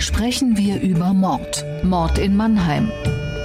[0.00, 1.64] sprechen wir über Mord.
[1.82, 2.90] Mord in Mannheim.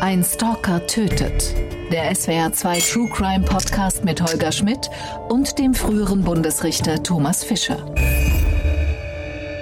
[0.01, 1.53] Ein Stalker tötet.
[1.91, 4.89] Der SWR 2 True Crime Podcast mit Holger Schmidt
[5.27, 7.93] und dem früheren Bundesrichter Thomas Fischer.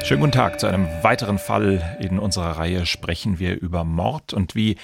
[0.03, 4.53] Schönen guten Tag zu einem weiteren Fall in unserer Reihe sprechen wir über Mord und
[4.53, 4.77] wie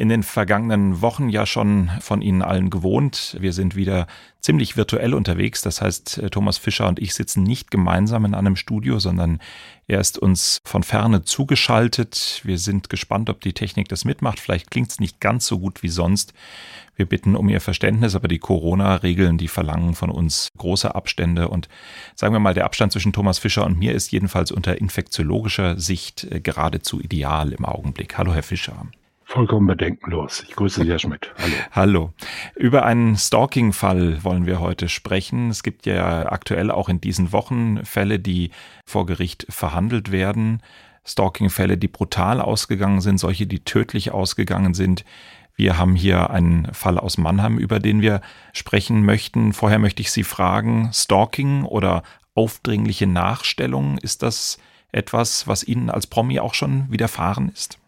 [0.00, 3.36] in den vergangenen Wochen ja schon von Ihnen allen gewohnt.
[3.38, 4.06] Wir sind wieder
[4.40, 5.60] ziemlich virtuell unterwegs.
[5.60, 9.40] Das heißt, äh, Thomas Fischer und ich sitzen nicht gemeinsam in einem Studio, sondern
[9.88, 12.40] er ist uns von ferne zugeschaltet.
[12.44, 14.40] Wir sind gespannt, ob die Technik das mitmacht.
[14.40, 16.32] Vielleicht klingt es nicht ganz so gut wie sonst.
[16.96, 21.48] Wir bitten um Ihr Verständnis, aber die Corona-Regeln, die verlangen von uns große Abstände.
[21.48, 21.68] Und
[22.14, 26.24] sagen wir mal, der Abstand zwischen Thomas Fischer und mir ist jedenfalls unter infektiologischer Sicht
[26.24, 28.16] äh, geradezu ideal im Augenblick.
[28.16, 28.86] Hallo, Herr Fischer.
[29.30, 30.44] Vollkommen bedenkenlos.
[30.48, 31.32] Ich grüße Sie, Herr Schmidt.
[31.38, 31.54] Hallo.
[31.70, 32.12] Hallo.
[32.56, 35.50] Über einen Stalking-Fall wollen wir heute sprechen.
[35.50, 38.50] Es gibt ja aktuell auch in diesen Wochen Fälle, die
[38.84, 40.64] vor Gericht verhandelt werden.
[41.06, 45.04] Stalking-Fälle, die brutal ausgegangen sind, solche, die tödlich ausgegangen sind.
[45.54, 48.22] Wir haben hier einen Fall aus Mannheim, über den wir
[48.52, 49.52] sprechen möchten.
[49.52, 52.02] Vorher möchte ich Sie fragen, Stalking oder
[52.34, 54.58] aufdringliche Nachstellung, ist das
[54.90, 57.79] etwas, was Ihnen als Promi auch schon widerfahren ist?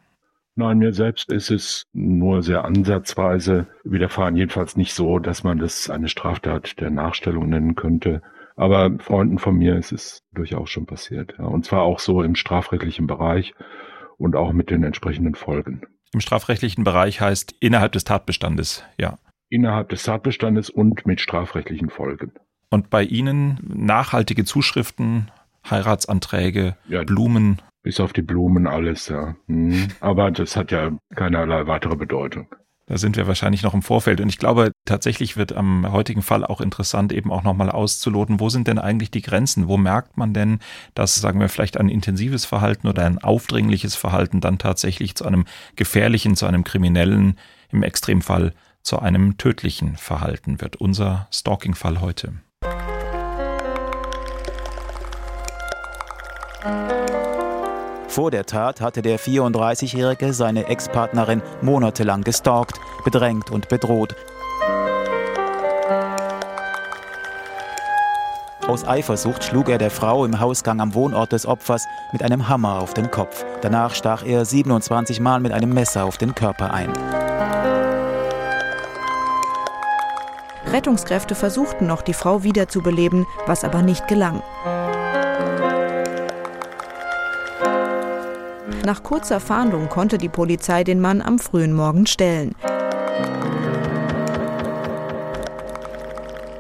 [0.55, 4.37] Nein, mir selbst ist es nur sehr ansatzweise widerfahren.
[4.37, 8.21] Jedenfalls nicht so, dass man das eine Straftat der Nachstellung nennen könnte.
[8.55, 11.35] Aber Freunden von mir ist es durchaus schon passiert.
[11.39, 11.47] Ja.
[11.47, 13.55] Und zwar auch so im strafrechtlichen Bereich
[14.19, 15.83] und auch mit den entsprechenden Folgen.
[16.13, 19.19] Im strafrechtlichen Bereich heißt innerhalb des Tatbestandes, ja.
[19.49, 22.33] Innerhalb des Tatbestandes und mit strafrechtlichen Folgen.
[22.69, 25.31] Und bei Ihnen nachhaltige Zuschriften,
[25.69, 27.61] Heiratsanträge, ja, Blumen.
[27.83, 29.35] Bis auf die Blumen alles, ja.
[29.47, 29.89] Hm.
[30.01, 32.47] Aber das hat ja keinerlei weitere Bedeutung.
[32.87, 34.21] Da sind wir wahrscheinlich noch im Vorfeld.
[34.21, 38.49] Und ich glaube, tatsächlich wird am heutigen Fall auch interessant, eben auch nochmal auszuloten, wo
[38.49, 39.69] sind denn eigentlich die Grenzen?
[39.69, 40.59] Wo merkt man denn,
[40.95, 45.45] dass, sagen wir, vielleicht ein intensives Verhalten oder ein aufdringliches Verhalten dann tatsächlich zu einem
[45.77, 47.39] gefährlichen, zu einem kriminellen,
[47.71, 48.53] im Extremfall
[48.83, 50.77] zu einem tödlichen Verhalten wird?
[50.77, 52.35] Unser Stalking-Fall heute.
[58.13, 64.15] Vor der Tat hatte der 34-Jährige seine Ex-Partnerin monatelang gestalkt, bedrängt und bedroht.
[68.69, 72.83] Aus Eifersucht schlug er der Frau im Hausgang am Wohnort des Opfers mit einem Hammer
[72.83, 73.47] auf den Kopf.
[73.63, 76.93] Danach stach er 27 Mal mit einem Messer auf den Körper ein.
[80.67, 84.43] Rettungskräfte versuchten noch, die Frau wiederzubeleben, was aber nicht gelang.
[88.85, 92.53] Nach kurzer Fahndung konnte die Polizei den Mann am frühen Morgen stellen.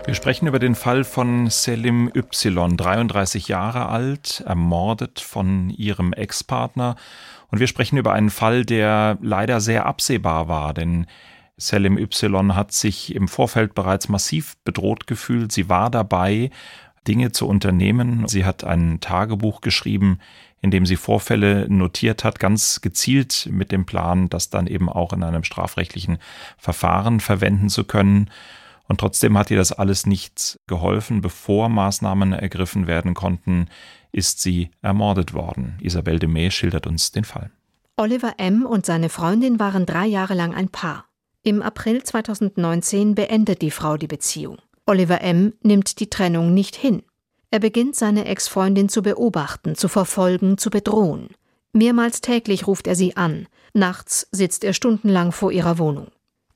[0.06, 6.94] Wir sprechen über den Fall von Selim Y, 33 Jahre alt, ermordet von ihrem Ex-Partner.
[7.50, 11.06] Und wir sprechen über einen Fall, der leider sehr absehbar war, denn
[11.56, 15.50] Selim Y hat sich im Vorfeld bereits massiv bedroht gefühlt.
[15.50, 16.50] Sie war dabei,
[17.06, 18.28] Dinge zu unternehmen.
[18.28, 20.20] Sie hat ein Tagebuch geschrieben,
[20.62, 25.12] in dem sie Vorfälle notiert hat, ganz gezielt mit dem Plan, das dann eben auch
[25.12, 26.18] in einem strafrechtlichen
[26.56, 28.30] Verfahren verwenden zu können.
[28.86, 31.20] Und trotzdem hat ihr das alles nichts geholfen.
[31.20, 33.66] Bevor Maßnahmen ergriffen werden konnten,
[34.12, 35.78] ist sie ermordet worden.
[35.80, 37.50] Isabel de May schildert uns den Fall.
[37.96, 38.64] Oliver M.
[38.64, 41.06] und seine Freundin waren drei Jahre lang ein Paar.
[41.42, 44.58] Im April 2019 beendet die Frau die Beziehung.
[44.86, 45.54] Oliver M.
[45.62, 47.02] nimmt die Trennung nicht hin.
[47.52, 51.28] Er beginnt seine Ex-Freundin zu beobachten, zu verfolgen, zu bedrohen.
[51.74, 53.46] Mehrmals täglich ruft er sie an.
[53.74, 56.06] Nachts sitzt er stundenlang vor ihrer Wohnung.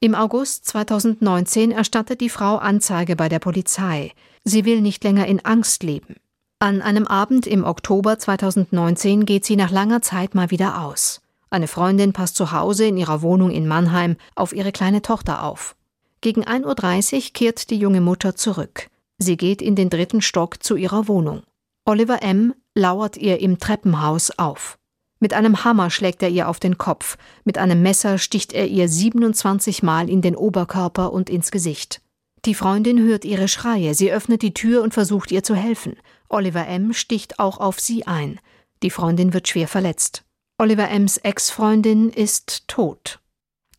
[0.01, 4.13] Im August 2019 erstattet die Frau Anzeige bei der Polizei.
[4.43, 6.17] Sie will nicht länger in Angst leben.
[6.61, 11.21] An einem Abend im Oktober 2019 geht sie nach langer Zeit mal wieder aus.
[11.51, 15.77] Eine Freundin passt zu Hause in ihrer Wohnung in Mannheim auf ihre kleine Tochter auf.
[16.23, 18.89] Gegen 1.30 Uhr kehrt die junge Mutter zurück.
[19.19, 21.43] Sie geht in den dritten Stock zu ihrer Wohnung.
[21.85, 22.55] Oliver M.
[22.75, 24.79] lauert ihr im Treppenhaus auf.
[25.19, 28.89] Mit einem Hammer schlägt er ihr auf den Kopf, mit einem Messer sticht er ihr
[28.89, 32.03] 27 Mal in den Oberkörper und ins Gesicht.
[32.45, 35.97] Die Freundin hört ihre Schreie, sie öffnet die Tür und versucht ihr zu helfen.
[36.29, 36.93] Oliver M.
[36.93, 38.39] sticht auch auf sie ein.
[38.83, 40.25] Die Freundin wird schwer verletzt.
[40.59, 43.21] Oliver M.s Ex-Freundin ist tot.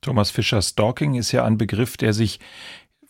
[0.01, 2.39] Thomas Fischer Stalking ist ja ein Begriff, der sich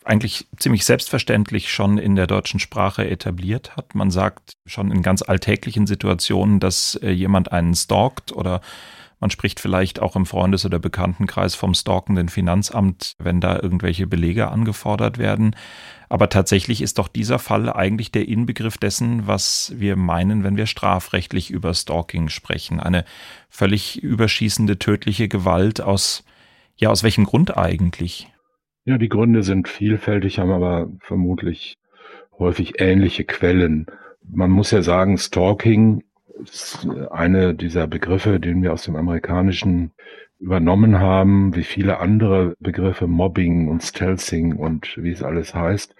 [0.08, 3.94] eigentlich ziemlich selbstverständlich schon in der deutschen Sprache etabliert hat.
[3.94, 8.62] Man sagt schon in ganz alltäglichen Situationen, dass äh, jemand einen stalkt oder
[9.20, 14.48] Man spricht vielleicht auch im Freundes- oder Bekanntenkreis vom stalkenden Finanzamt, wenn da irgendwelche Belege
[14.48, 15.56] angefordert werden.
[16.08, 20.66] Aber tatsächlich ist doch dieser Fall eigentlich der Inbegriff dessen, was wir meinen, wenn wir
[20.66, 22.78] strafrechtlich über Stalking sprechen.
[22.78, 23.04] Eine
[23.50, 26.22] völlig überschießende tödliche Gewalt aus,
[26.76, 28.28] ja, aus welchem Grund eigentlich?
[28.88, 31.76] Ja, die Gründe sind vielfältig, haben aber vermutlich
[32.38, 33.84] häufig ähnliche Quellen.
[34.24, 36.04] Man muss ja sagen, Stalking
[36.42, 39.90] ist eine dieser Begriffe, den wir aus dem Amerikanischen
[40.38, 45.94] übernommen haben, wie viele andere Begriffe, Mobbing und Stealthing und wie es alles heißt,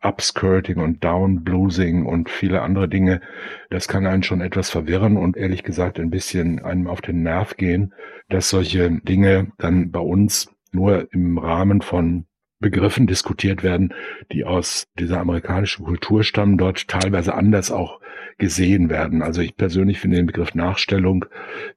[0.00, 3.20] Upskirting und Downbluesing und viele andere Dinge.
[3.68, 7.58] Das kann einen schon etwas verwirren und ehrlich gesagt ein bisschen einem auf den Nerv
[7.58, 7.92] gehen,
[8.30, 12.26] dass solche Dinge dann bei uns nur im Rahmen von
[12.60, 13.92] Begriffen diskutiert werden,
[14.32, 18.00] die aus dieser amerikanischen Kultur stammen, dort teilweise anders auch
[18.38, 19.22] gesehen werden.
[19.22, 21.26] Also ich persönlich finde den Begriff Nachstellung,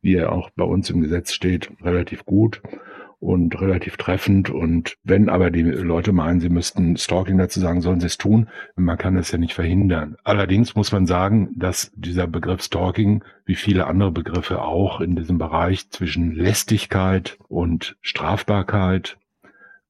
[0.01, 2.61] wie er auch bei uns im Gesetz steht, relativ gut
[3.19, 4.49] und relativ treffend.
[4.49, 8.47] Und wenn aber die Leute meinen, sie müssten Stalking dazu sagen, sollen sie es tun.
[8.75, 10.17] Man kann das ja nicht verhindern.
[10.23, 15.37] Allerdings muss man sagen, dass dieser Begriff Stalking, wie viele andere Begriffe auch in diesem
[15.37, 19.17] Bereich zwischen Lästigkeit und Strafbarkeit,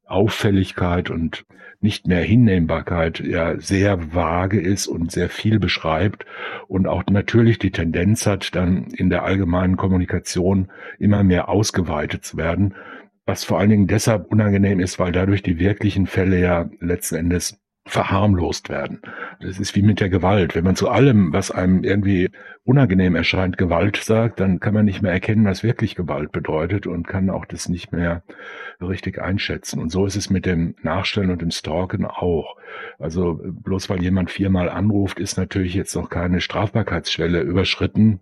[0.06, 1.46] Auffälligkeit und
[1.80, 6.26] nicht mehr Hinnehmbarkeit ja sehr vage ist und sehr viel beschreibt
[6.68, 12.38] und auch natürlich die Tendenz hat, dann in der allgemeinen Kommunikation immer mehr ausgeweitet zu
[12.38, 12.74] werden,
[13.28, 17.60] was vor allen Dingen deshalb unangenehm ist, weil dadurch die wirklichen Fälle ja letzten Endes
[17.86, 19.02] verharmlost werden.
[19.40, 20.56] Das ist wie mit der Gewalt.
[20.56, 22.30] Wenn man zu allem, was einem irgendwie
[22.64, 27.08] unangenehm erscheint, Gewalt sagt, dann kann man nicht mehr erkennen, was wirklich Gewalt bedeutet und
[27.08, 28.24] kann auch das nicht mehr
[28.82, 29.80] richtig einschätzen.
[29.80, 32.58] Und so ist es mit dem Nachstellen und dem Stalken auch.
[33.00, 38.20] Also bloß weil jemand viermal anruft, ist natürlich jetzt noch keine Strafbarkeitsschwelle überschritten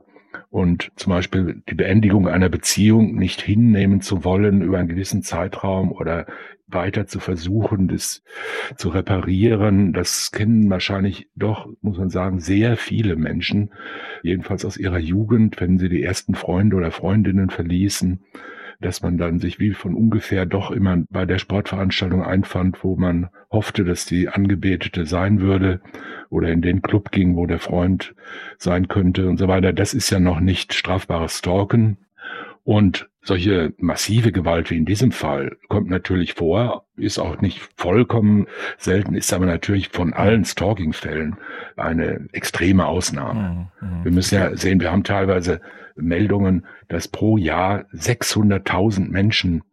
[0.49, 5.91] und zum Beispiel die Beendigung einer Beziehung nicht hinnehmen zu wollen über einen gewissen Zeitraum
[5.91, 6.25] oder
[6.67, 8.23] weiter zu versuchen, das
[8.75, 13.71] zu reparieren, das kennen wahrscheinlich doch, muss man sagen, sehr viele Menschen,
[14.23, 18.21] jedenfalls aus ihrer Jugend, wenn sie die ersten Freunde oder Freundinnen verließen,
[18.81, 23.29] dass man dann sich wie von ungefähr doch immer bei der Sportveranstaltung einfand, wo man
[23.51, 25.81] hoffte, dass die Angebetete sein würde
[26.29, 28.15] oder in den Club ging, wo der Freund
[28.57, 29.73] sein könnte und so weiter.
[29.73, 31.97] Das ist ja noch nicht strafbares Stalken.
[32.65, 38.47] Und solche massive Gewalt wie in diesem Fall kommt natürlich vor, ist auch nicht vollkommen
[38.79, 41.37] selten, ist aber natürlich von allen Stalking-Fällen
[41.77, 43.69] eine extreme Ausnahme.
[43.79, 43.87] Mhm.
[43.87, 44.03] mhm.
[44.03, 45.61] Wir müssen ja sehen, wir haben teilweise
[45.95, 49.63] Meldungen, dass pro Jahr 600.000 Menschen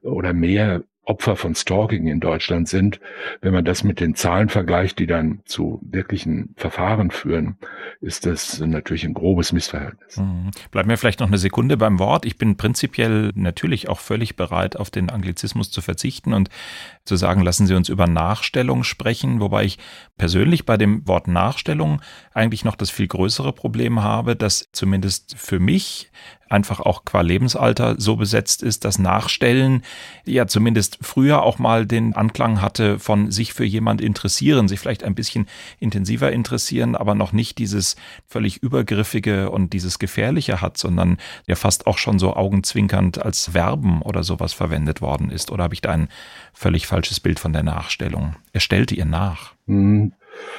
[0.00, 3.00] oder mehr Opfer von Stalking in Deutschland sind,
[3.40, 7.56] wenn man das mit den Zahlen vergleicht, die dann zu wirklichen Verfahren führen,
[8.02, 10.18] ist das natürlich ein grobes Missverhältnis.
[10.18, 10.50] Mhm.
[10.70, 12.26] Bleiben wir vielleicht noch eine Sekunde beim Wort.
[12.26, 16.50] Ich bin prinzipiell natürlich auch völlig bereit, auf den Anglizismus zu verzichten und
[17.06, 19.78] zu sagen, lassen Sie uns über Nachstellung sprechen, wobei ich
[20.18, 22.02] persönlich bei dem Wort Nachstellung
[22.34, 26.10] eigentlich noch das viel größere Problem habe, dass zumindest für mich
[26.48, 29.82] einfach auch qua Lebensalter so besetzt ist, dass Nachstellen
[30.24, 35.04] ja zumindest früher auch mal den Anklang hatte von sich für jemand interessieren, sich vielleicht
[35.04, 35.46] ein bisschen
[35.80, 37.96] intensiver interessieren, aber noch nicht dieses
[38.26, 44.02] völlig übergriffige und dieses gefährliche hat, sondern ja fast auch schon so augenzwinkernd als Verben
[44.02, 45.50] oder sowas verwendet worden ist.
[45.50, 46.08] Oder habe ich da ein
[46.52, 48.36] völlig falsches Bild von der Nachstellung?
[48.52, 49.52] Er stellte ihr nach.
[49.66, 50.12] Hm,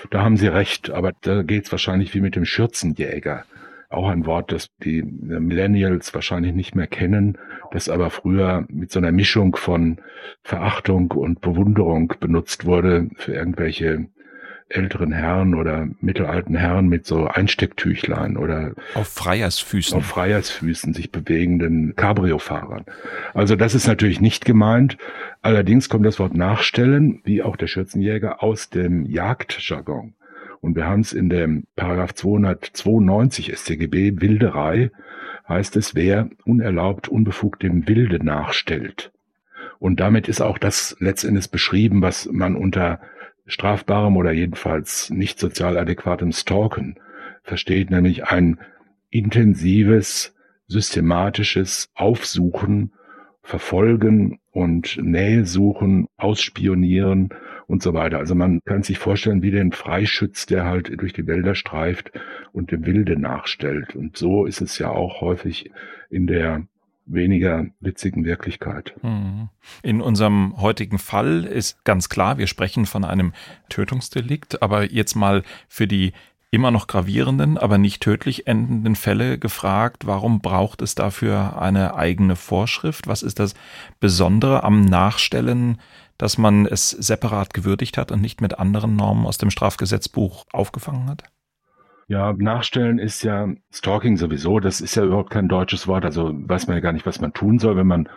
[0.09, 3.45] da haben Sie recht, aber da geht es wahrscheinlich wie mit dem Schürzenjäger
[3.89, 7.37] auch ein Wort, das die Millennials wahrscheinlich nicht mehr kennen,
[7.71, 9.97] das aber früher mit so einer Mischung von
[10.43, 14.07] Verachtung und Bewunderung benutzt wurde für irgendwelche
[14.69, 19.97] älteren Herren oder mittelalten Herren mit so Einstecktüchlein oder auf Freiersfüßen.
[19.97, 22.85] Auf Freiersfüßen sich bewegenden Cabrio-Fahrern.
[23.33, 24.97] Also das ist natürlich nicht gemeint.
[25.41, 30.13] Allerdings kommt das Wort Nachstellen, wie auch der Schürzenjäger, aus dem Jagdjargon.
[30.61, 34.91] Und wir haben es in dem Paragraph 292 StGB Wilderei
[35.47, 39.11] heißt es, wer unerlaubt, unbefugt dem Wilde nachstellt.
[39.79, 42.99] Und damit ist auch das letztendlich beschrieben, was man unter
[43.45, 46.99] strafbarem oder jedenfalls nicht sozial adäquatem Stalken
[47.41, 48.59] versteht, nämlich ein
[49.09, 50.35] intensives,
[50.67, 52.93] systematisches Aufsuchen,
[53.41, 57.29] Verfolgen und Nähe suchen, ausspionieren
[57.69, 58.17] und so weiter.
[58.17, 62.11] Also man kann sich vorstellen, wie den Freischütz, der halt durch die Wälder streift
[62.51, 63.95] und dem Wilde nachstellt.
[63.95, 65.69] Und so ist es ja auch häufig
[66.09, 66.63] in der
[67.05, 68.95] weniger witzigen Wirklichkeit.
[69.03, 69.49] Mhm.
[69.83, 73.33] In unserem heutigen Fall ist ganz klar, wir sprechen von einem
[73.69, 76.13] Tötungsdelikt, aber jetzt mal für die
[76.51, 82.35] immer noch gravierenden, aber nicht tödlich endenden Fälle gefragt, warum braucht es dafür eine eigene
[82.35, 83.05] Vorschrift?
[83.05, 83.53] Was ist das
[83.99, 85.77] Besondere am Nachstellen,
[86.19, 91.09] dass man es separat gewürdigt hat und nicht mit anderen Normen aus dem Strafgesetzbuch aufgefangen
[91.09, 91.23] hat?
[92.07, 94.59] Ja, Nachstellen ist ja Stalking sowieso.
[94.59, 96.05] Das ist ja überhaupt kein deutsches Wort.
[96.05, 98.09] Also weiß man ja gar nicht, was man tun soll, wenn man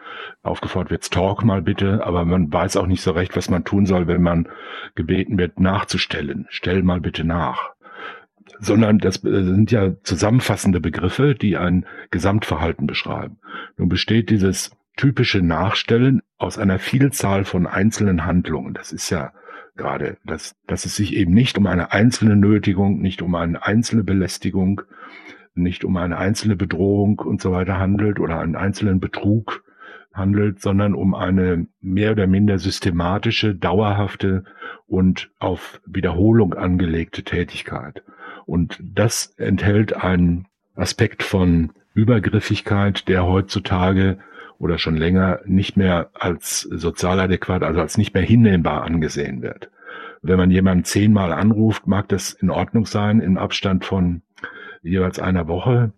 [0.43, 2.05] aufgefordert wird, stalk mal bitte.
[2.05, 4.49] Aber man weiß auch nicht so recht, was man tun soll, wenn man
[4.95, 6.47] gebeten wird, nachzustellen.
[6.49, 7.73] Stell mal bitte nach
[8.59, 13.39] sondern das äh, sind ja zusammenfassende Begriffe, die ein Gesamtverhalten beschreiben.
[13.77, 18.75] Nun besteht dieses typische Nachstellen aus einer Vielzahl von einzelnen Handlungen.
[18.75, 19.33] Das ist ja
[19.77, 24.05] gerade, dass, dass es sich eben nicht um eine einzelne Nötigung, nicht um eine einzelne
[24.05, 24.83] Belästigung,
[25.55, 29.65] nicht um eine einzelne Bedrohung und so weiter handelt oder einen einzelnen Betrug
[30.13, 34.45] handelt, sondern um eine mehr oder minder systematische, dauerhafte
[34.87, 38.03] und auf Wiederholung angelegte Tätigkeit.
[38.45, 44.19] Und das enthält einen Aspekt von Übergriffigkeit, der heutzutage
[44.63, 49.71] oder schon länger nicht mehr als sozial adäquat, also als nicht mehr hinnehmbar angesehen wird.
[50.23, 54.23] Wenn man jemanden zehnmal anruft, mag das in Ordnung sein, im Abstand von
[54.85, 55.93] jeweils einer Woche.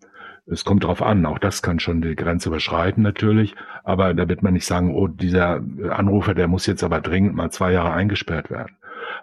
[0.47, 4.43] Es kommt darauf an, auch das kann schon die Grenze überschreiten natürlich, aber da wird
[4.43, 8.51] man nicht sagen, oh, dieser Anrufer, der muss jetzt aber dringend mal zwei Jahre eingesperrt
[8.51, 8.77] werden.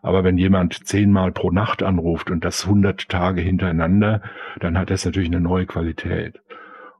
[0.03, 4.21] Aber wenn jemand zehnmal pro Nacht anruft und das hundert Tage hintereinander,
[4.59, 6.39] dann hat das natürlich eine neue Qualität.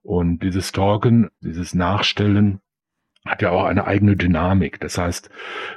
[0.03, 2.62] Und dieses Stalken, dieses Nachstellen,
[3.25, 4.79] hat ja auch eine eigene Dynamik.
[4.79, 5.29] Das heißt,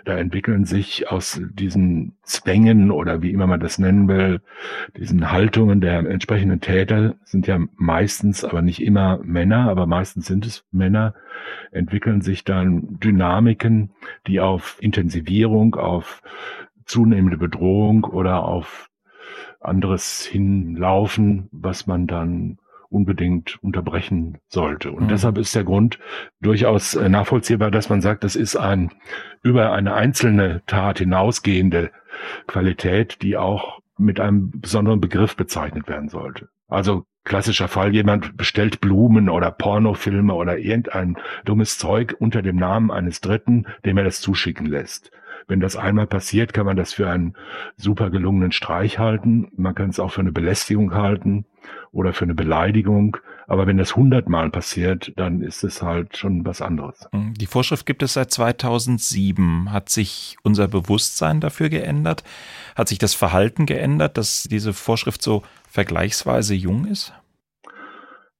[0.06, 4.40] da entwickeln sich aus diesen Zwängen oder wie immer man das nennen will,
[4.96, 10.46] diesen Haltungen der entsprechenden Täter, sind ja meistens, aber nicht immer Männer, aber meistens sind
[10.46, 11.14] es Männer,
[11.70, 13.90] entwickeln sich dann Dynamiken,
[14.26, 16.22] die auf Intensivierung, auf
[16.86, 18.88] zunehmende Bedrohung oder auf
[19.60, 22.58] anderes hinlaufen, was man dann
[22.94, 24.92] unbedingt unterbrechen sollte.
[24.92, 25.08] Und mhm.
[25.08, 25.98] deshalb ist der Grund
[26.40, 28.90] durchaus äh, nachvollziehbar, dass man sagt, das ist ein
[29.42, 31.90] über eine einzelne Tat hinausgehende
[32.46, 36.48] Qualität, die auch mit einem besonderen Begriff bezeichnet werden sollte.
[36.68, 42.90] Also klassischer Fall, jemand bestellt Blumen oder Pornofilme oder irgendein dummes Zeug unter dem Namen
[42.90, 45.10] eines Dritten, dem er das zuschicken lässt.
[45.46, 47.34] Wenn das einmal passiert, kann man das für einen
[47.76, 49.48] super gelungenen Streich halten.
[49.56, 51.44] Man kann es auch für eine Belästigung halten
[51.92, 53.16] oder für eine Beleidigung.
[53.46, 57.06] Aber wenn das hundertmal passiert, dann ist es halt schon was anderes.
[57.12, 59.70] Hm, die Vorschrift gibt es seit 2007.
[59.70, 62.24] Hat sich unser Bewusstsein dafür geändert?
[62.74, 67.12] Hat sich das Verhalten geändert, dass diese Vorschrift so vergleichsweise jung ist?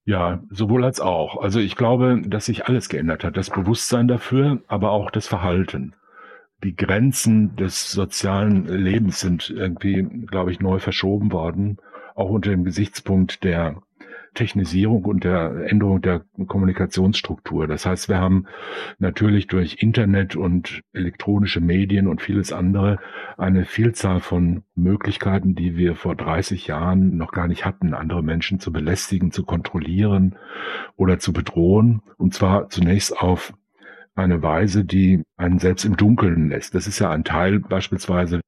[0.06, 1.40] Ja, sowohl als auch.
[1.42, 3.36] Also ich glaube, dass sich alles geändert hat.
[3.36, 5.94] Das Bewusstsein dafür, aber auch das Verhalten
[6.64, 11.78] die Grenzen des sozialen Lebens sind irgendwie, glaube ich, neu verschoben worden,
[12.14, 13.82] auch unter dem Gesichtspunkt der
[14.34, 17.66] Technisierung und der Änderung der Kommunikationsstruktur.
[17.66, 18.46] Das heißt, wir haben
[18.98, 22.98] natürlich durch Internet und elektronische Medien und vieles andere
[23.38, 28.60] eine Vielzahl von Möglichkeiten, die wir vor 30 Jahren noch gar nicht hatten, andere Menschen
[28.60, 30.36] zu belästigen, zu kontrollieren
[30.96, 32.02] oder zu bedrohen.
[32.16, 33.54] Und zwar zunächst auf
[34.16, 36.74] eine Weise, die einen selbst im Dunkeln lässt.
[36.74, 38.40] Das ist ja ein Teil beispielsweise.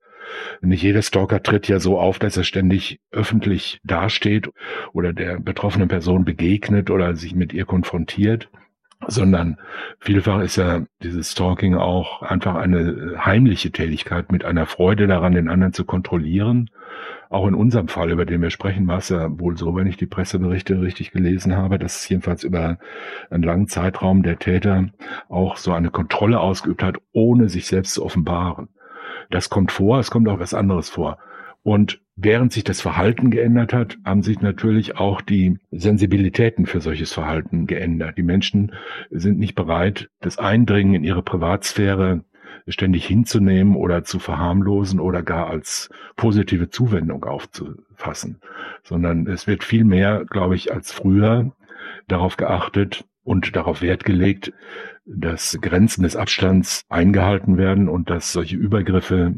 [0.61, 4.51] Nicht jeder Stalker tritt ja so auf, dass er ständig öffentlich dasteht
[4.93, 8.49] oder der betroffenen Person begegnet oder sich mit ihr konfrontiert,
[9.07, 9.59] sondern
[10.01, 15.49] vielfach ist ja dieses Stalking auch einfach eine heimliche Tätigkeit mit einer Freude daran, den
[15.49, 16.71] anderen zu kontrollieren
[17.29, 19.97] auch in unserem Fall, über den wir sprechen, war es ja wohl so, wenn ich
[19.97, 22.79] die Presseberichte richtig gelesen habe, dass es jedenfalls über
[23.31, 24.89] einen langen Zeitraum der Täter
[25.29, 28.69] auch so eine Kontrolle ausgeübt hat, ohne sich selbst zu offenbaren.
[29.31, 31.19] Das kommt vor, es kommt auch was anderes vor.
[31.63, 37.13] Und während sich das Verhalten geändert hat, haben sich natürlich auch die Sensibilitäten für solches
[37.13, 38.17] Verhalten geändert.
[38.19, 38.73] Die Menschen
[39.11, 42.25] sind nicht bereit, das Eindringen in ihre Privatsphäre
[42.69, 48.41] ständig hinzunehmen oder zu verharmlosen oder gar als positive Zuwendung aufzufassen,
[48.83, 51.53] sondern es wird viel mehr, glaube ich, als früher
[52.09, 54.53] darauf geachtet und darauf Wert gelegt,
[55.07, 59.35] dass Grenzen des Abstands eingehalten werden und dass solche Übergriffe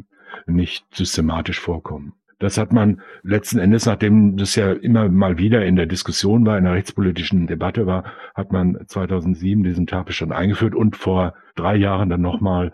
[0.47, 2.15] nicht systematisch vorkommen.
[2.39, 6.57] Das hat man letzten Endes, nachdem das ja immer mal wieder in der Diskussion war,
[6.57, 12.09] in der rechtspolitischen Debatte war, hat man 2007 diesen Tatbestand eingeführt und vor drei Jahren
[12.09, 12.73] dann nochmal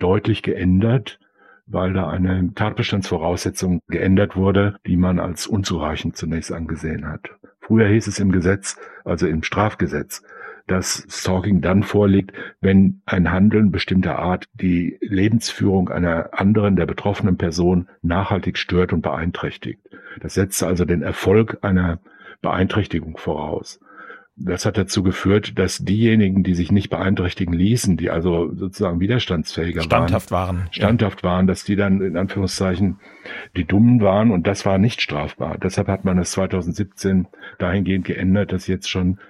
[0.00, 1.20] deutlich geändert,
[1.66, 7.30] weil da eine Tatbestandsvoraussetzung geändert wurde, die man als unzureichend zunächst angesehen hat.
[7.60, 10.22] Früher hieß es im Gesetz, also im Strafgesetz,
[10.66, 17.36] dass Stalking dann vorliegt, wenn ein Handeln bestimmter Art die Lebensführung einer anderen, der betroffenen
[17.36, 19.80] Person nachhaltig stört und beeinträchtigt.
[20.20, 21.98] Das setzt also den Erfolg einer
[22.40, 23.80] Beeinträchtigung voraus.
[24.36, 29.82] Das hat dazu geführt, dass diejenigen, die sich nicht beeinträchtigen ließen, die also sozusagen widerstandsfähiger
[29.82, 31.28] standhaft waren, waren standhaft ja.
[31.28, 32.98] waren, dass die dann in Anführungszeichen
[33.56, 35.56] die Dummen waren und das war nicht strafbar.
[35.58, 39.20] Deshalb hat man es 2017 dahingehend geändert, dass jetzt schon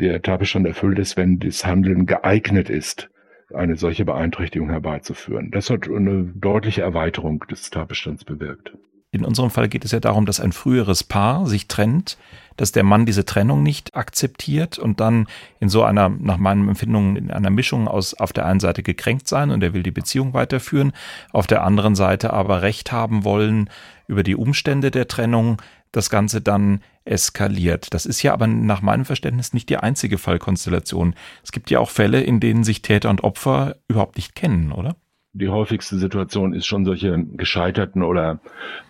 [0.00, 3.10] der Tatbestand erfüllt ist, wenn das Handeln geeignet ist,
[3.52, 5.50] eine solche Beeinträchtigung herbeizuführen.
[5.50, 8.72] Das hat eine deutliche Erweiterung des Tatbestands bewirkt.
[9.14, 12.18] In unserem Fall geht es ja darum, dass ein früheres Paar sich trennt,
[12.56, 15.28] dass der Mann diese Trennung nicht akzeptiert und dann
[15.60, 19.28] in so einer, nach meinem Empfinden, in einer Mischung aus auf der einen Seite gekränkt
[19.28, 20.92] sein und er will die Beziehung weiterführen,
[21.30, 23.70] auf der anderen Seite aber Recht haben wollen
[24.08, 27.94] über die Umstände der Trennung, das Ganze dann eskaliert.
[27.94, 31.14] Das ist ja aber nach meinem Verständnis nicht die einzige Fallkonstellation.
[31.44, 34.96] Es gibt ja auch Fälle, in denen sich Täter und Opfer überhaupt nicht kennen, oder?
[35.34, 38.40] Die häufigste Situation ist schon solche gescheiterten oder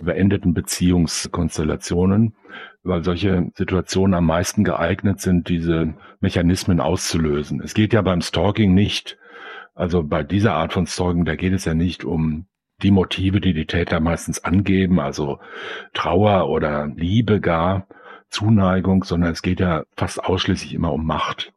[0.01, 2.35] beendeten Beziehungskonstellationen,
[2.83, 7.63] weil solche Situationen am meisten geeignet sind, diese Mechanismen auszulösen.
[7.63, 9.17] Es geht ja beim Stalking nicht,
[9.75, 12.47] also bei dieser Art von Stalking, da geht es ja nicht um
[12.83, 15.39] die Motive, die die Täter meistens angeben, also
[15.95, 17.87] Trauer oder Liebe gar,
[18.29, 21.55] Zuneigung, sondern es geht ja fast ausschließlich immer um Macht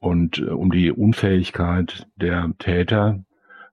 [0.00, 3.20] und äh, um die Unfähigkeit der Täter,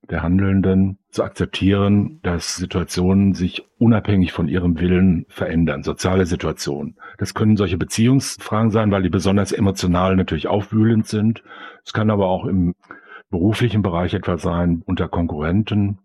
[0.09, 6.97] der Handelnden zu akzeptieren, dass Situationen sich unabhängig von ihrem Willen verändern, soziale Situationen.
[7.17, 11.43] Das können solche Beziehungsfragen sein, weil die besonders emotional natürlich aufwühlend sind.
[11.85, 12.75] Es kann aber auch im
[13.29, 15.99] beruflichen Bereich etwa sein, unter Konkurrenten.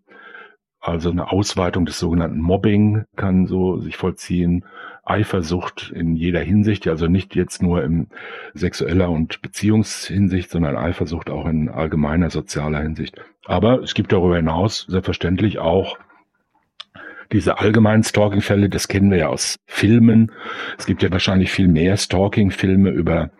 [0.79, 4.65] Also eine Ausweitung des sogenannten Mobbing kann so sich vollziehen
[5.03, 8.07] Eifersucht in jeder Hinsicht, also nicht jetzt nur in
[8.53, 13.19] sexueller und Beziehungshinsicht, sondern Eifersucht auch in allgemeiner sozialer Hinsicht.
[13.45, 15.97] Aber es gibt darüber hinaus selbstverständlich auch
[17.31, 20.31] diese allgemeinen Stalking-Fälle, das kennen wir ja aus Filmen.
[20.77, 23.31] Es gibt ja wahrscheinlich viel mehr Stalking-Filme über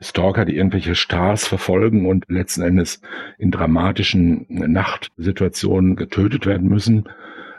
[0.00, 3.00] Stalker, die irgendwelche Stars verfolgen und letzten Endes
[3.38, 7.08] in dramatischen Nachtsituationen getötet werden müssen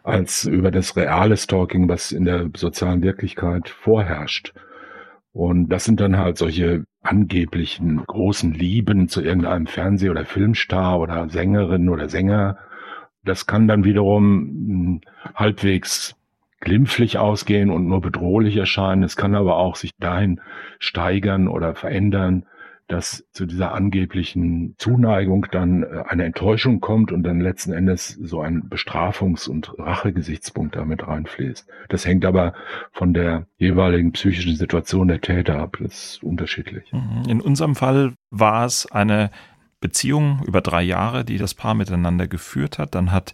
[0.04, 4.54] als über das reale Stalking, was in der sozialen Wirklichkeit vorherrscht.
[5.32, 11.30] Und das sind dann halt solche angeblichen großen Lieben zu irgendeinem Fernseh- oder Filmstar oder
[11.30, 12.58] Sängerin oder Sänger.
[13.24, 15.02] Das kann dann wiederum hm,
[15.36, 16.16] halbwegs
[16.60, 19.04] glimpflich ausgehen und nur bedrohlich erscheinen.
[19.04, 20.42] Es kann aber auch sich dahin
[20.80, 22.46] steigern oder verändern,
[22.90, 28.42] dass zu dieser angeblichen Zuneigung dann äh, eine Enttäuschung kommt und dann letzten Endes so
[28.42, 31.68] ein Bestrafungs- und Rachegesichtspunkt damit reinfließt.
[31.88, 32.54] Das hängt aber
[32.92, 35.78] von der jeweiligen psychischen Situation der Täter ab.
[35.80, 36.92] Das ist unterschiedlich.
[36.92, 37.30] Mhm.
[37.30, 39.30] In unserem Fall war es eine
[39.80, 42.96] Beziehung über drei Jahre, die das Paar miteinander geführt hat.
[42.96, 43.34] Dann hat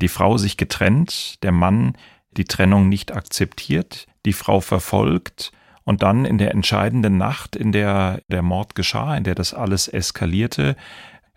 [0.00, 1.96] die Frau sich getrennt, der Mann
[2.36, 5.52] die Trennung nicht akzeptiert, die Frau verfolgt
[5.84, 9.88] und dann in der entscheidenden Nacht, in der der Mord geschah, in der das alles
[9.88, 10.76] eskalierte,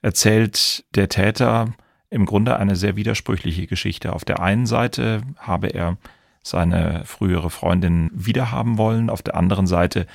[0.02, 1.74] erzählt der Täter
[2.10, 4.14] im Grunde eine sehr widersprüchliche Geschichte.
[4.14, 5.98] Auf der einen Seite habe er
[6.42, 10.08] seine frühere Freundin wiederhaben wollen, auf der anderen Seite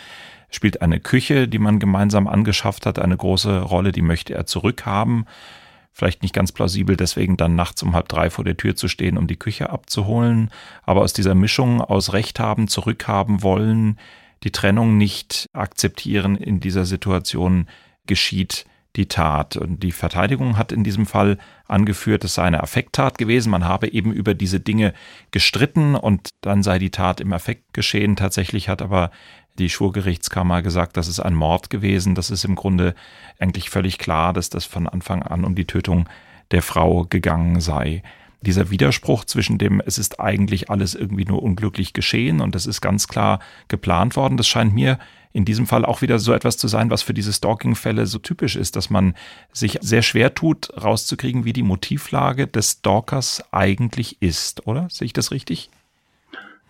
[0.55, 5.27] spielt eine Küche, die man gemeinsam angeschafft hat, eine große Rolle, die möchte er zurückhaben.
[5.93, 9.17] Vielleicht nicht ganz plausibel, deswegen dann nachts um halb drei vor der Tür zu stehen,
[9.17, 10.51] um die Küche abzuholen.
[10.83, 13.99] Aber aus dieser Mischung aus Recht haben, zurückhaben wollen,
[14.43, 17.69] die Trennung nicht akzeptieren in dieser Situation,
[18.07, 19.57] geschieht die Tat.
[19.57, 23.51] Und die Verteidigung hat in diesem Fall angeführt, es sei eine Affekttat gewesen.
[23.51, 24.95] Man habe eben über diese Dinge
[25.31, 28.17] gestritten und dann sei die Tat im Affekt geschehen.
[28.17, 29.11] Tatsächlich hat aber
[29.59, 32.14] die Schwurgerichtskammer gesagt, das ist ein Mord gewesen.
[32.14, 32.95] Das ist im Grunde
[33.38, 36.09] eigentlich völlig klar, dass das von Anfang an um die Tötung
[36.51, 38.03] der Frau gegangen sei
[38.45, 42.81] dieser Widerspruch zwischen dem, es ist eigentlich alles irgendwie nur unglücklich geschehen und das ist
[42.81, 44.99] ganz klar geplant worden, das scheint mir
[45.33, 48.55] in diesem Fall auch wieder so etwas zu sein, was für diese Stalking-Fälle so typisch
[48.55, 49.14] ist, dass man
[49.53, 54.87] sich sehr schwer tut, rauszukriegen, wie die Motivlage des Stalkers eigentlich ist, oder?
[54.90, 55.71] Sehe ich das richtig?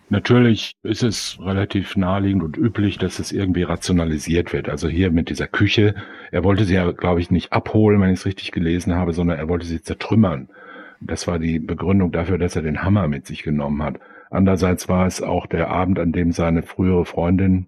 [0.09, 4.69] Natürlich ist es relativ naheliegend und üblich, dass es irgendwie rationalisiert wird.
[4.69, 5.95] Also hier mit dieser Küche,
[6.31, 9.39] er wollte sie ja, glaube ich, nicht abholen, wenn ich es richtig gelesen habe, sondern
[9.39, 10.49] er wollte sie zertrümmern.
[11.01, 13.99] Das war die Begründung dafür, dass er den Hammer mit sich genommen hat.
[14.29, 17.67] Andererseits war es auch der Abend, an dem seine frühere Freundin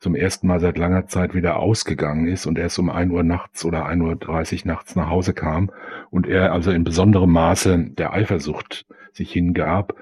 [0.00, 3.64] zum ersten Mal seit langer Zeit wieder ausgegangen ist und erst um ein Uhr nachts
[3.64, 5.70] oder ein Uhr dreißig nachts nach Hause kam
[6.10, 9.94] und er also in besonderem Maße der Eifersucht sich hingab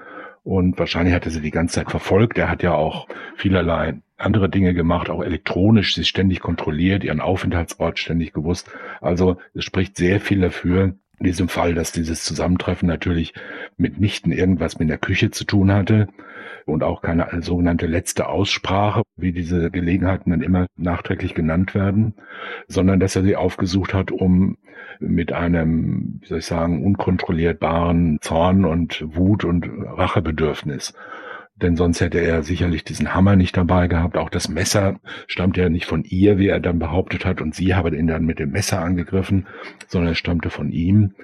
[0.47, 2.37] Und wahrscheinlich hat er sie die ganze Zeit verfolgt.
[2.37, 7.99] Er hat ja auch vielerlei andere Dinge gemacht, auch elektronisch, sie ständig kontrolliert, ihren Aufenthaltsort
[7.99, 8.71] ständig gewusst.
[9.01, 13.33] Also es spricht sehr viel dafür, in diesem Fall, dass dieses Zusammentreffen natürlich
[13.77, 16.07] mitnichten irgendwas mit der Küche zu tun hatte
[16.65, 22.13] und auch keine sogenannte letzte Aussprache, wie diese Gelegenheiten dann immer nachträglich genannt werden,
[22.67, 24.57] sondern dass er sie aufgesucht hat, um
[24.99, 30.93] mit einem, wie soll ich sagen, unkontrollierbaren Zorn und Wut und Rachebedürfnis
[31.61, 34.15] denn sonst hätte er sicherlich diesen Hammer nicht dabei gehabt.
[34.15, 37.73] Auch das Messer stammte ja nicht von ihr, wie er dann behauptet hat, und sie
[37.73, 39.47] habe ihn dann mit dem Messer angegriffen,
[39.87, 41.15] sondern es stammte von ihm.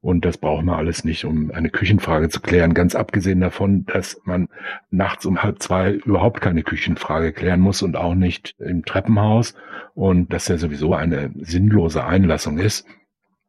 [0.00, 2.74] Und das braucht man alles nicht, um eine Küchenfrage zu klären.
[2.74, 4.48] Ganz abgesehen davon, dass man
[4.90, 9.54] nachts um halb zwei überhaupt keine Küchenfrage klären muss und auch nicht im Treppenhaus
[9.94, 12.86] und dass ja sowieso eine sinnlose Einlassung ist.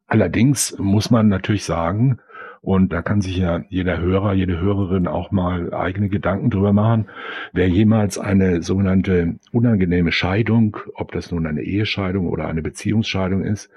[0.06, 2.18] Allerdings muss man natürlich sagen,
[2.62, 7.06] und da kann sich ja jeder Hörer, jede Hörerin auch mal eigene Gedanken drüber machen.
[7.52, 13.68] Wer jemals eine sogenannte unangenehme Scheidung, ob das nun eine Ehescheidung oder eine Beziehungsscheidung ist,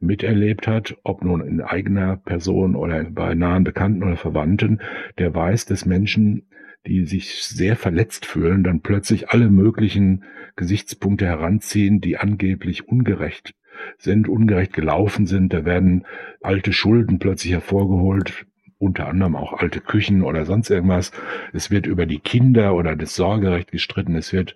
[0.00, 4.80] miterlebt hat, ob nun in eigener Person oder bei nahen Bekannten oder Verwandten,
[5.18, 6.44] der weiß, dass Menschen
[6.86, 10.24] die sich sehr verletzt fühlen, dann plötzlich alle möglichen
[10.56, 13.52] Gesichtspunkte heranziehen, die angeblich ungerecht
[13.98, 15.52] sind, ungerecht gelaufen sind.
[15.52, 16.06] Da werden
[16.40, 18.46] alte Schulden plötzlich hervorgeholt,
[18.78, 21.12] unter anderem auch alte Küchen oder sonst irgendwas.
[21.52, 24.14] Es wird über die Kinder oder das Sorgerecht gestritten.
[24.14, 24.54] Es wird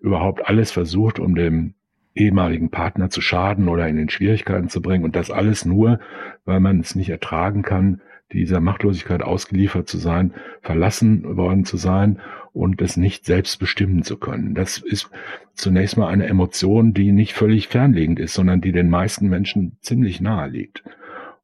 [0.00, 1.74] überhaupt alles versucht, um dem
[2.14, 5.04] ehemaligen Partner zu schaden oder in den Schwierigkeiten zu bringen.
[5.04, 5.98] Und das alles nur,
[6.44, 8.00] weil man es nicht ertragen kann,
[8.38, 12.20] dieser Machtlosigkeit ausgeliefert zu sein, verlassen worden zu sein
[12.52, 14.54] und es nicht selbst bestimmen zu können.
[14.54, 15.10] Das ist
[15.54, 20.20] zunächst mal eine Emotion, die nicht völlig fernliegend ist, sondern die den meisten Menschen ziemlich
[20.20, 20.84] nahe liegt.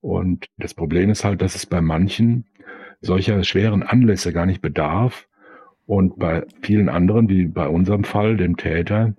[0.01, 2.45] Und das Problem ist halt, dass es bei manchen
[3.01, 5.27] solcher schweren Anlässe gar nicht bedarf
[5.87, 9.15] und bei vielen anderen, wie bei unserem Fall, dem Täter,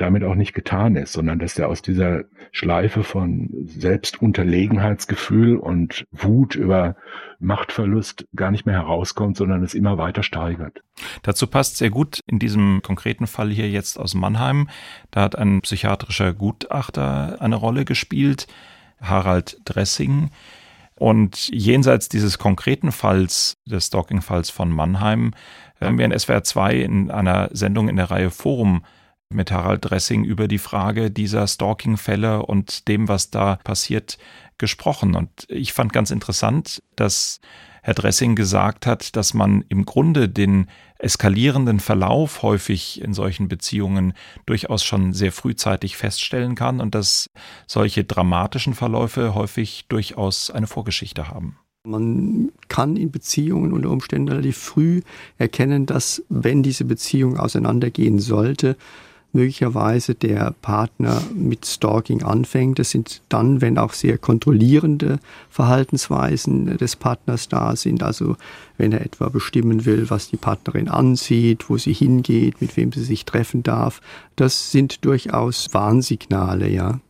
[0.00, 6.54] damit auch nicht getan ist, sondern dass er aus dieser Schleife von Selbstunterlegenheitsgefühl und Wut
[6.54, 6.96] über
[7.38, 10.82] Machtverlust gar nicht mehr herauskommt, sondern es immer weiter steigert.
[11.22, 14.68] Dazu passt sehr gut in diesem konkreten Fall hier jetzt aus Mannheim.
[15.10, 18.46] Da hat ein psychiatrischer Gutachter eine Rolle gespielt,
[19.00, 20.30] Harald Dressing.
[20.96, 25.32] Und jenseits dieses konkreten Falls, des Stalking-Falls von Mannheim,
[25.80, 28.82] haben wir in SWR 2 in einer Sendung in der Reihe Forum
[29.32, 34.18] mit Harald Dressing über die Frage dieser Stalking-Fälle und dem, was da passiert,
[34.58, 35.14] gesprochen.
[35.14, 37.40] Und ich fand ganz interessant, dass
[37.82, 40.66] Herr Dressing gesagt hat, dass man im Grunde den
[40.98, 44.12] eskalierenden Verlauf häufig in solchen Beziehungen
[44.44, 47.30] durchaus schon sehr frühzeitig feststellen kann und dass
[47.66, 51.56] solche dramatischen Verläufe häufig durchaus eine Vorgeschichte haben.
[51.84, 55.00] Man kann in Beziehungen unter Umständen relativ früh
[55.38, 58.76] erkennen, dass wenn diese Beziehung auseinandergehen sollte,
[59.32, 62.78] möglicherweise der Partner mit Stalking anfängt.
[62.78, 68.02] Das sind dann, wenn auch sehr kontrollierende Verhaltensweisen des Partners da sind.
[68.02, 68.36] Also
[68.76, 73.04] wenn er etwa bestimmen will, was die Partnerin ansieht, wo sie hingeht, mit wem sie
[73.04, 74.00] sich treffen darf.
[74.36, 77.00] Das sind durchaus Warnsignale, ja.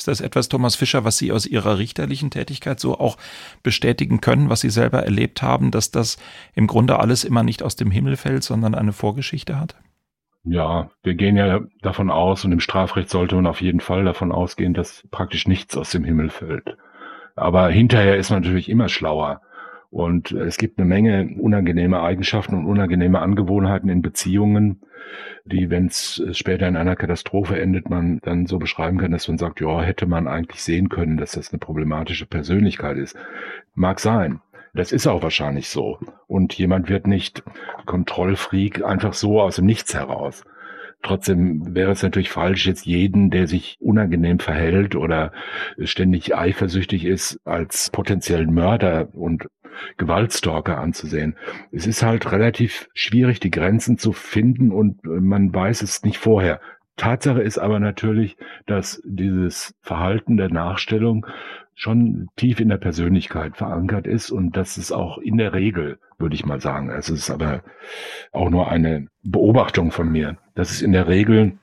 [0.00, 3.18] Ist das etwas, Thomas Fischer, was Sie aus Ihrer richterlichen Tätigkeit so auch
[3.62, 6.16] bestätigen können, was Sie selber erlebt haben, dass das
[6.54, 9.76] im Grunde alles immer nicht aus dem Himmel fällt, sondern eine Vorgeschichte hat?
[10.42, 14.32] Ja, wir gehen ja davon aus, und im Strafrecht sollte man auf jeden Fall davon
[14.32, 16.76] ausgehen, dass praktisch nichts aus dem Himmel fällt.
[17.36, 19.42] Aber hinterher ist man natürlich immer schlauer.
[19.90, 24.82] Und es gibt eine Menge unangenehme Eigenschaften und unangenehme Angewohnheiten in Beziehungen,
[25.44, 29.38] die, wenn es später in einer Katastrophe endet, man dann so beschreiben kann, dass man
[29.38, 33.16] sagt, ja, hätte man eigentlich sehen können, dass das eine problematische Persönlichkeit ist.
[33.74, 34.40] Mag sein.
[34.74, 35.98] Das ist auch wahrscheinlich so.
[36.26, 37.42] Und jemand wird nicht
[37.86, 40.44] Kontrollfreak einfach so aus dem Nichts heraus.
[41.02, 45.32] Trotzdem wäre es natürlich falsch, jetzt jeden, der sich unangenehm verhält oder
[45.82, 49.46] ständig eifersüchtig ist, als potenziellen Mörder und
[49.96, 51.36] Gewaltstalker anzusehen.
[51.72, 56.60] Es ist halt relativ schwierig, die Grenzen zu finden und man weiß es nicht vorher.
[56.96, 61.26] Tatsache ist aber natürlich, dass dieses Verhalten der Nachstellung
[61.80, 66.34] schon tief in der Persönlichkeit verankert ist und dass es auch in der Regel, würde
[66.34, 67.62] ich mal sagen, es ist aber
[68.32, 71.54] auch nur eine Beobachtung von mir, dass es in der Regel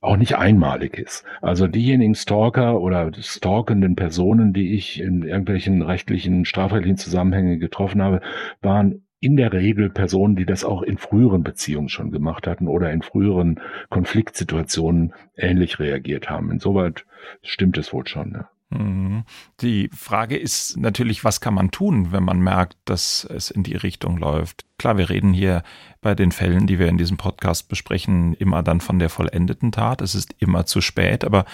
[0.00, 1.26] auch nicht einmalig ist.
[1.42, 8.22] Also diejenigen Stalker oder stalkenden Personen, die ich in irgendwelchen rechtlichen, strafrechtlichen Zusammenhängen getroffen habe,
[8.62, 12.90] waren in der Regel Personen, die das auch in früheren Beziehungen schon gemacht hatten oder
[12.90, 16.50] in früheren Konfliktsituationen ähnlich reagiert haben.
[16.50, 17.04] Insoweit
[17.42, 18.32] stimmt es wohl schon.
[18.32, 18.48] Ja.
[18.70, 19.24] Mhm.
[19.60, 23.74] Die Frage ist natürlich, was kann man tun, wenn man merkt, dass es in die
[23.74, 24.64] Richtung läuft?
[24.78, 25.62] Klar, wir reden hier
[26.00, 30.00] bei den Fällen, die wir in diesem Podcast besprechen, immer dann von der vollendeten Tat.
[30.00, 31.44] Es ist immer zu spät, aber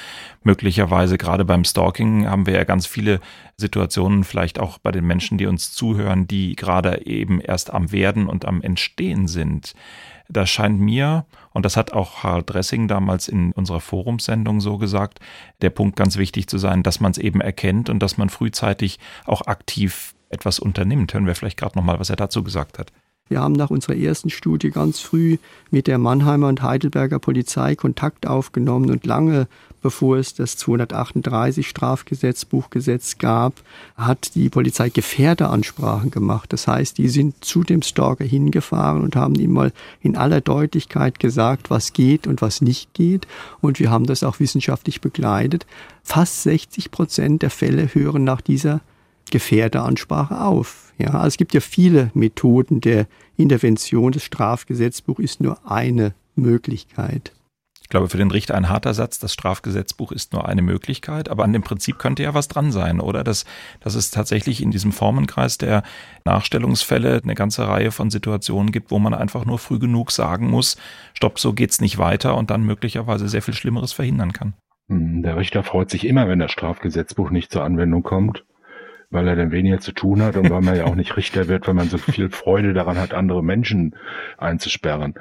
[0.44, 3.20] möglicherweise gerade beim Stalking haben wir ja ganz viele
[3.56, 8.28] Situationen, vielleicht auch bei den Menschen, die uns zuhören, die gerade eben erst am Werden
[8.28, 9.74] und am Entstehen sind.
[10.28, 15.20] Da scheint mir, und das hat auch Harald Dressing damals in unserer Forumsendung so gesagt,
[15.62, 18.98] der Punkt ganz wichtig zu sein, dass man es eben erkennt und dass man frühzeitig
[19.24, 21.14] auch aktiv etwas unternimmt.
[21.14, 22.92] Hören wir vielleicht gerade nochmal, was er dazu gesagt hat.
[23.28, 25.38] Wir haben nach unserer ersten Studie ganz früh
[25.70, 29.48] mit der Mannheimer und Heidelberger Polizei Kontakt aufgenommen und lange
[29.86, 33.52] bevor es das 238 Strafgesetzbuchgesetz gab,
[33.94, 36.52] hat die Polizei Gefährderansprachen gemacht.
[36.52, 41.20] Das heißt, die sind zu dem Stalker hingefahren und haben ihm mal in aller Deutlichkeit
[41.20, 43.28] gesagt, was geht und was nicht geht.
[43.60, 45.66] Und wir haben das auch wissenschaftlich begleitet.
[46.02, 48.80] Fast 60 Prozent der Fälle hören nach dieser
[49.30, 50.92] Gefährderansprache auf.
[50.98, 54.10] Ja, also es gibt ja viele Methoden der Intervention.
[54.10, 57.35] Das Strafgesetzbuch ist nur eine Möglichkeit.
[57.86, 61.44] Ich glaube, für den Richter ein harter Satz, das Strafgesetzbuch ist nur eine Möglichkeit, aber
[61.44, 63.22] an dem Prinzip könnte ja was dran sein, oder?
[63.22, 63.44] Dass,
[63.78, 65.84] dass es tatsächlich in diesem Formenkreis der
[66.24, 70.76] Nachstellungsfälle eine ganze Reihe von Situationen gibt, wo man einfach nur früh genug sagen muss,
[71.14, 74.54] stopp, so geht's nicht weiter und dann möglicherweise sehr viel Schlimmeres verhindern kann.
[74.88, 78.44] Hm, der Richter freut sich immer, wenn das Strafgesetzbuch nicht zur Anwendung kommt
[79.08, 81.68] weil er dann weniger zu tun hat und weil man ja auch nicht Richter wird,
[81.68, 83.94] weil man so viel Freude daran hat, andere Menschen
[84.36, 85.14] einzusperren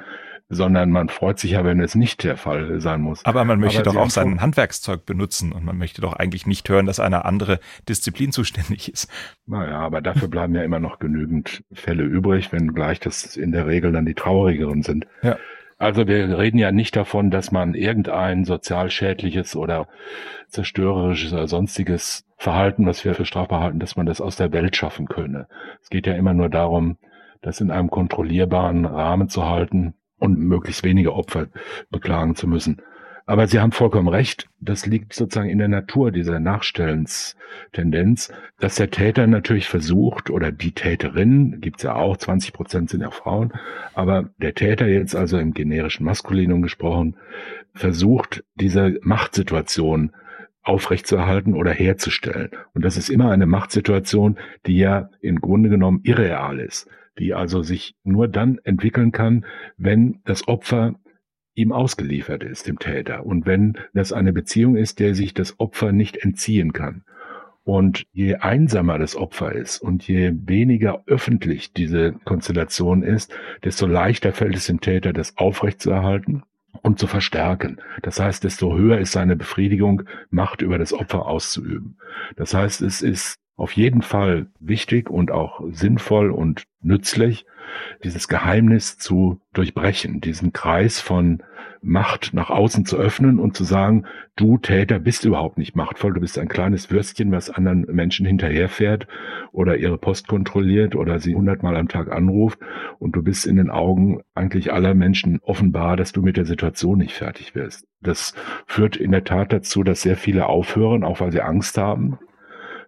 [0.48, 3.24] sondern man freut sich ja, wenn es nicht der Fall sein muss.
[3.24, 6.68] Aber man möchte Aber doch auch sein Handwerkszeug benutzen und man möchte doch eigentlich nicht
[6.68, 9.10] hören, dass eine andere Disziplin zuständig ist.
[9.46, 13.92] Naja, aber dafür bleiben ja immer noch genügend Fälle übrig, wenngleich das in der Regel
[13.92, 15.06] dann die traurigeren sind.
[15.22, 15.36] Ja.
[15.78, 19.88] Also wir reden ja nicht davon, dass man irgendein sozial schädliches oder
[20.48, 24.74] zerstörerisches oder sonstiges Verhalten, was wir für strafbar halten, dass man das aus der Welt
[24.74, 25.48] schaffen könne.
[25.82, 26.96] Es geht ja immer nur darum,
[27.42, 31.48] das in einem kontrollierbaren Rahmen zu halten und möglichst wenige Opfer
[31.90, 32.82] beklagen zu müssen.
[33.28, 34.48] Aber Sie haben vollkommen recht.
[34.60, 40.70] Das liegt sozusagen in der Natur dieser Nachstellenstendenz, dass der Täter natürlich versucht oder die
[40.70, 43.52] Täterin, gibt's ja auch, 20 Prozent sind ja Frauen,
[43.94, 47.16] aber der Täter jetzt also im generischen Maskulinum gesprochen,
[47.74, 50.12] versucht diese Machtsituation
[50.62, 52.50] aufrechtzuerhalten oder herzustellen.
[52.74, 57.62] Und das ist immer eine Machtsituation, die ja im Grunde genommen irreal ist, die also
[57.62, 59.44] sich nur dann entwickeln kann,
[59.76, 60.94] wenn das Opfer
[61.54, 63.24] ihm ausgeliefert ist, dem Täter.
[63.24, 67.02] Und wenn das eine Beziehung ist, der sich das Opfer nicht entziehen kann.
[67.64, 74.32] Und je einsamer das Opfer ist und je weniger öffentlich diese Konstellation ist, desto leichter
[74.32, 76.44] fällt es dem Täter, das aufrechtzuerhalten
[76.82, 77.78] und zu verstärken.
[78.02, 81.98] Das heißt, desto höher ist seine Befriedigung, Macht über das Opfer auszuüben.
[82.36, 87.46] Das heißt, es ist auf jeden Fall wichtig und auch sinnvoll und nützlich,
[88.04, 91.42] dieses Geheimnis zu durchbrechen, diesen Kreis von
[91.82, 96.20] Macht nach außen zu öffnen und zu sagen, du Täter bist überhaupt nicht machtvoll, du
[96.20, 99.06] bist ein kleines Würstchen, was anderen Menschen hinterherfährt
[99.52, 102.58] oder ihre Post kontrolliert oder sie hundertmal am Tag anruft
[102.98, 106.98] und du bist in den Augen eigentlich aller Menschen offenbar, dass du mit der Situation
[106.98, 107.86] nicht fertig wirst.
[108.02, 108.34] Das
[108.66, 112.18] führt in der Tat dazu, dass sehr viele aufhören, auch weil sie Angst haben.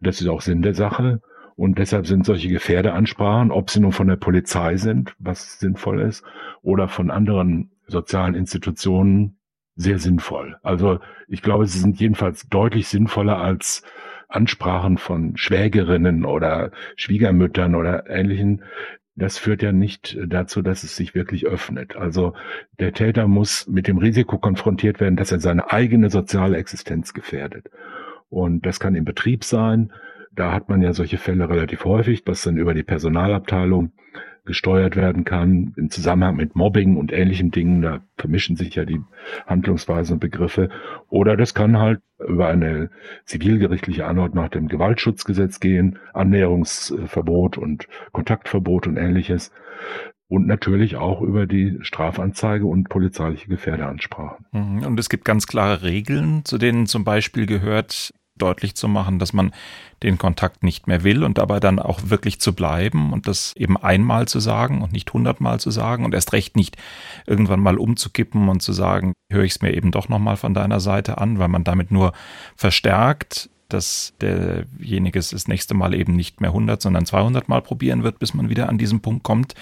[0.01, 1.21] Das ist auch Sinn der Sache.
[1.57, 6.25] Und deshalb sind solche Gefährdeansprachen, ob sie nun von der Polizei sind, was sinnvoll ist,
[6.63, 9.39] oder von anderen sozialen Institutionen,
[9.75, 10.57] sehr sinnvoll.
[10.63, 13.83] Also ich glaube, sie sind jedenfalls deutlich sinnvoller als
[14.29, 18.63] Ansprachen von Schwägerinnen oder Schwiegermüttern oder ähnlichen.
[19.15, 21.97] Das führt ja nicht dazu, dass es sich wirklich öffnet.
[21.97, 22.35] Also
[22.79, 27.71] der Täter muss mit dem Risiko konfrontiert werden, dass er seine eigene soziale Existenz gefährdet.
[28.31, 29.93] Und das kann im Betrieb sein,
[30.33, 33.93] da hat man ja solche Fälle relativ häufig, was dann über die Personalabteilung
[34.45, 39.01] gesteuert werden kann, im Zusammenhang mit Mobbing und ähnlichen Dingen, da vermischen sich ja die
[39.47, 40.71] Handlungsweisen und Begriffe.
[41.11, 42.91] Oder das kann halt über eine
[43.25, 49.53] zivilgerichtliche Anordnung nach dem Gewaltschutzgesetz gehen, Annäherungsverbot und Kontaktverbot und ähnliches.
[50.29, 54.47] Und natürlich auch über die Strafanzeige und polizeiliche Gefährdeansprachen.
[54.53, 54.87] Mhm.
[54.87, 59.33] Und es gibt ganz klare Regeln, zu denen zum Beispiel gehört, deutlich zu machen, dass
[59.33, 59.53] man
[60.03, 63.77] den Kontakt nicht mehr will und dabei dann auch wirklich zu bleiben und das eben
[63.77, 66.77] einmal zu sagen und nicht hundertmal zu sagen und erst recht nicht
[67.27, 70.81] irgendwann mal umzukippen und zu sagen, höre ich es mir eben doch nochmal von deiner
[70.81, 72.13] Seite an, weil man damit nur
[72.57, 78.03] verstärkt, dass derjenige es das nächste Mal eben nicht mehr 100, sondern 200 Mal probieren
[78.03, 79.55] wird, bis man wieder an diesen Punkt kommt.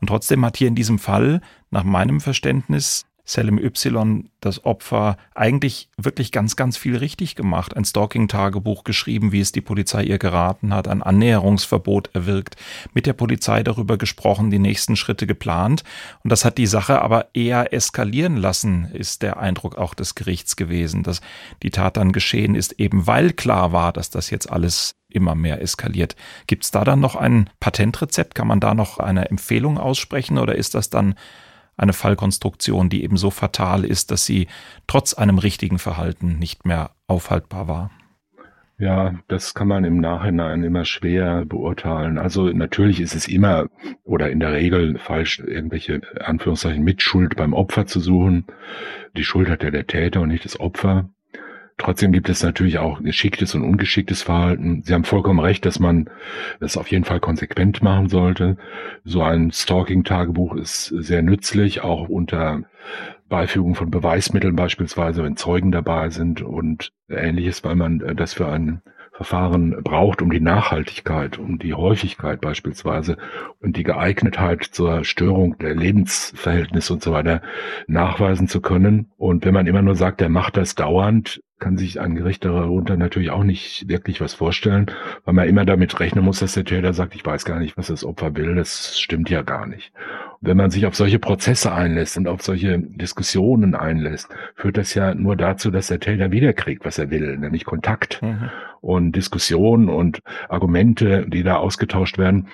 [0.00, 5.90] Und trotzdem hat hier in diesem Fall nach meinem Verständnis Selim Y, das Opfer, eigentlich
[5.96, 7.76] wirklich ganz, ganz viel richtig gemacht.
[7.76, 12.54] Ein Stalking-Tagebuch geschrieben, wie es die Polizei ihr geraten hat, ein Annäherungsverbot erwirkt,
[12.94, 15.82] mit der Polizei darüber gesprochen, die nächsten Schritte geplant.
[16.22, 20.54] Und das hat die Sache aber eher eskalieren lassen, ist der Eindruck auch des Gerichts
[20.54, 21.20] gewesen, dass
[21.64, 25.60] die Tat dann geschehen ist, eben weil klar war, dass das jetzt alles immer mehr
[25.60, 26.14] eskaliert.
[26.46, 28.36] Gibt es da dann noch ein Patentrezept?
[28.36, 31.16] Kann man da noch eine Empfehlung aussprechen oder ist das dann
[31.76, 34.46] eine Fallkonstruktion, die eben so fatal ist, dass sie
[34.86, 37.90] trotz einem richtigen Verhalten nicht mehr aufhaltbar war.
[38.78, 42.18] Ja, das kann man im Nachhinein immer schwer beurteilen.
[42.18, 43.68] Also natürlich ist es immer
[44.04, 48.44] oder in der Regel falsch, irgendwelche Anführungszeichen Mitschuld beim Opfer zu suchen.
[49.16, 51.08] Die Schuld hat ja der Täter und nicht das Opfer.
[51.78, 54.82] Trotzdem gibt es natürlich auch geschicktes und ungeschicktes Verhalten.
[54.82, 56.08] Sie haben vollkommen recht, dass man
[56.58, 58.56] das auf jeden Fall konsequent machen sollte.
[59.04, 62.62] So ein Stalking-Tagebuch ist sehr nützlich, auch unter
[63.28, 68.80] Beifügung von Beweismitteln beispielsweise, wenn Zeugen dabei sind und ähnliches, weil man das für ein
[69.12, 73.16] Verfahren braucht, um die Nachhaltigkeit, um die Häufigkeit beispielsweise
[73.60, 77.40] und die Geeignetheit zur Störung der Lebensverhältnisse und so weiter
[77.86, 79.10] nachweisen zu können.
[79.16, 82.96] Und wenn man immer nur sagt, der macht das dauernd, kann sich ein Gericht darunter
[82.96, 84.90] natürlich auch nicht wirklich was vorstellen,
[85.24, 87.86] weil man immer damit rechnen muss, dass der Täter sagt, ich weiß gar nicht, was
[87.86, 89.92] das Opfer will, das stimmt ja gar nicht.
[90.40, 94.92] Und wenn man sich auf solche Prozesse einlässt und auf solche Diskussionen einlässt, führt das
[94.94, 98.50] ja nur dazu, dass der Täter wiederkriegt, was er will, nämlich Kontakt mhm.
[98.82, 102.48] und Diskussionen und Argumente, die da ausgetauscht werden,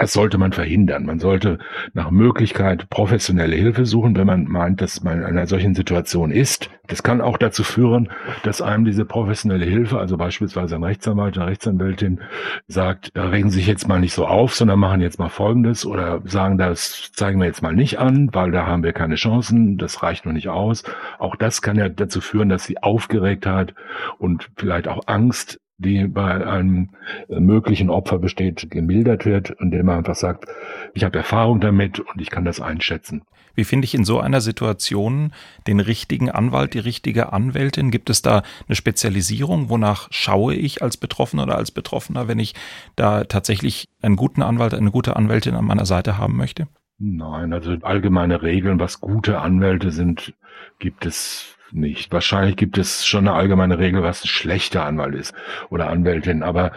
[0.00, 1.04] das sollte man verhindern.
[1.04, 1.58] Man sollte
[1.92, 6.70] nach Möglichkeit professionelle Hilfe suchen, wenn man meint, dass man in einer solchen Situation ist.
[6.86, 8.08] Das kann auch dazu führen,
[8.42, 12.22] dass einem diese professionelle Hilfe, also beispielsweise ein Rechtsanwalt, eine Rechtsanwältin,
[12.66, 16.22] sagt, regen Sie sich jetzt mal nicht so auf, sondern machen jetzt mal Folgendes oder
[16.24, 20.02] sagen, das zeigen wir jetzt mal nicht an, weil da haben wir keine Chancen, das
[20.02, 20.82] reicht noch nicht aus.
[21.18, 23.74] Auch das kann ja dazu führen, dass die Aufgeregtheit
[24.16, 26.90] und vielleicht auch Angst die bei einem
[27.28, 30.46] äh, möglichen Opfer besteht, gemildert wird, indem man einfach sagt,
[30.94, 33.22] ich habe Erfahrung damit und ich kann das einschätzen.
[33.54, 35.32] Wie finde ich in so einer Situation
[35.66, 37.90] den richtigen Anwalt, die richtige Anwältin?
[37.90, 39.68] Gibt es da eine Spezialisierung?
[39.68, 42.54] Wonach schaue ich als Betroffener oder als Betroffener, wenn ich
[42.96, 46.68] da tatsächlich einen guten Anwalt, eine gute Anwältin an meiner Seite haben möchte?
[46.98, 50.34] Nein, also allgemeine Regeln, was gute Anwälte sind,
[50.78, 52.12] gibt es nicht.
[52.12, 55.34] Wahrscheinlich gibt es schon eine allgemeine Regel, was ein schlechter Anwalt ist
[55.70, 56.72] oder Anwältin, aber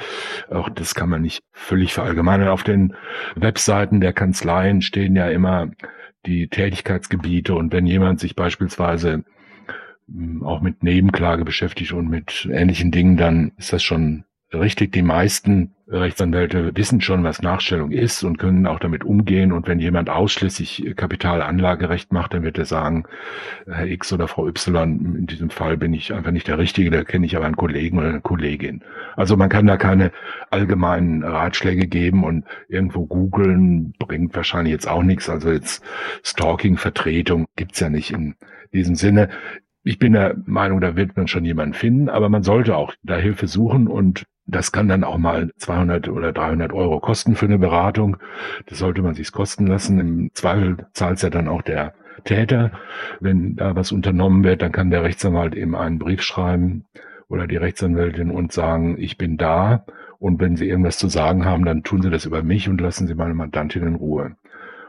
[0.49, 2.47] auch das kann man nicht völlig verallgemeinern.
[2.47, 2.95] Auf den
[3.36, 5.69] Webseiten der Kanzleien stehen ja immer
[6.25, 9.23] die Tätigkeitsgebiete und wenn jemand sich beispielsweise
[10.08, 14.25] hm, auch mit Nebenklage beschäftigt und mit ähnlichen Dingen, dann ist das schon
[14.60, 14.92] richtig.
[14.92, 19.52] Die meisten Rechtsanwälte wissen schon, was Nachstellung ist und können auch damit umgehen.
[19.52, 23.06] Und wenn jemand ausschließlich Kapitalanlagerecht macht, dann wird er sagen,
[23.68, 27.04] Herr X oder Frau Y, in diesem Fall bin ich einfach nicht der Richtige, da
[27.04, 28.84] kenne ich aber einen Kollegen oder eine Kollegin.
[29.16, 30.12] Also man kann da keine
[30.50, 35.30] allgemeinen Ratschläge geben und irgendwo googeln bringt wahrscheinlich jetzt auch nichts.
[35.30, 35.84] Also jetzt
[36.24, 38.36] Stalking-Vertretung gibt's ja nicht in
[38.74, 39.30] diesem Sinne.
[39.84, 43.18] Ich bin der Meinung, da wird man schon jemanden finden, aber man sollte auch da
[43.18, 47.60] Hilfe suchen und das kann dann auch mal 200 oder 300 Euro kosten für eine
[47.60, 48.17] Beratung.
[48.67, 49.99] Das sollte man sich kosten lassen.
[49.99, 51.93] Im Zweifel zahlt ja dann auch der
[52.25, 52.71] Täter.
[53.19, 56.86] Wenn da was unternommen wird, dann kann der Rechtsanwalt eben einen Brief schreiben
[57.29, 59.86] oder die Rechtsanwältin und sagen, ich bin da.
[60.19, 63.08] Und wenn Sie irgendwas zu sagen haben, dann tun Sie das über mich und lassen
[63.08, 64.36] Sie meine Mandantin in Ruhe.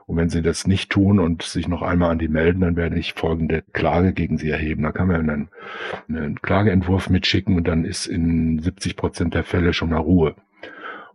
[0.06, 2.98] Und wenn sie das nicht tun und sich noch einmal an die melden, dann werde
[2.98, 4.82] ich folgende Klage gegen sie erheben.
[4.82, 5.48] Da kann man einen,
[6.08, 10.34] einen Klageentwurf mitschicken und dann ist in 70 Prozent der Fälle schon mal Ruhe.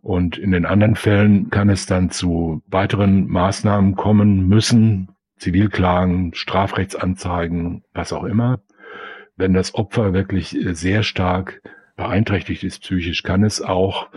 [0.01, 7.83] Und in den anderen Fällen kann es dann zu weiteren Maßnahmen kommen müssen, Zivilklagen, Strafrechtsanzeigen,
[7.93, 8.61] was auch immer.
[9.35, 11.61] Wenn das Opfer wirklich sehr stark
[11.99, 14.07] beeinträchtigt ist psychisch, kann es auch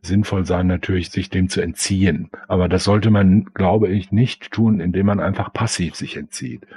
[0.00, 2.30] sinnvoll sein, natürlich sich dem zu entziehen.
[2.46, 6.68] Aber das sollte man, glaube ich, nicht tun, indem man einfach passiv sich entzieht.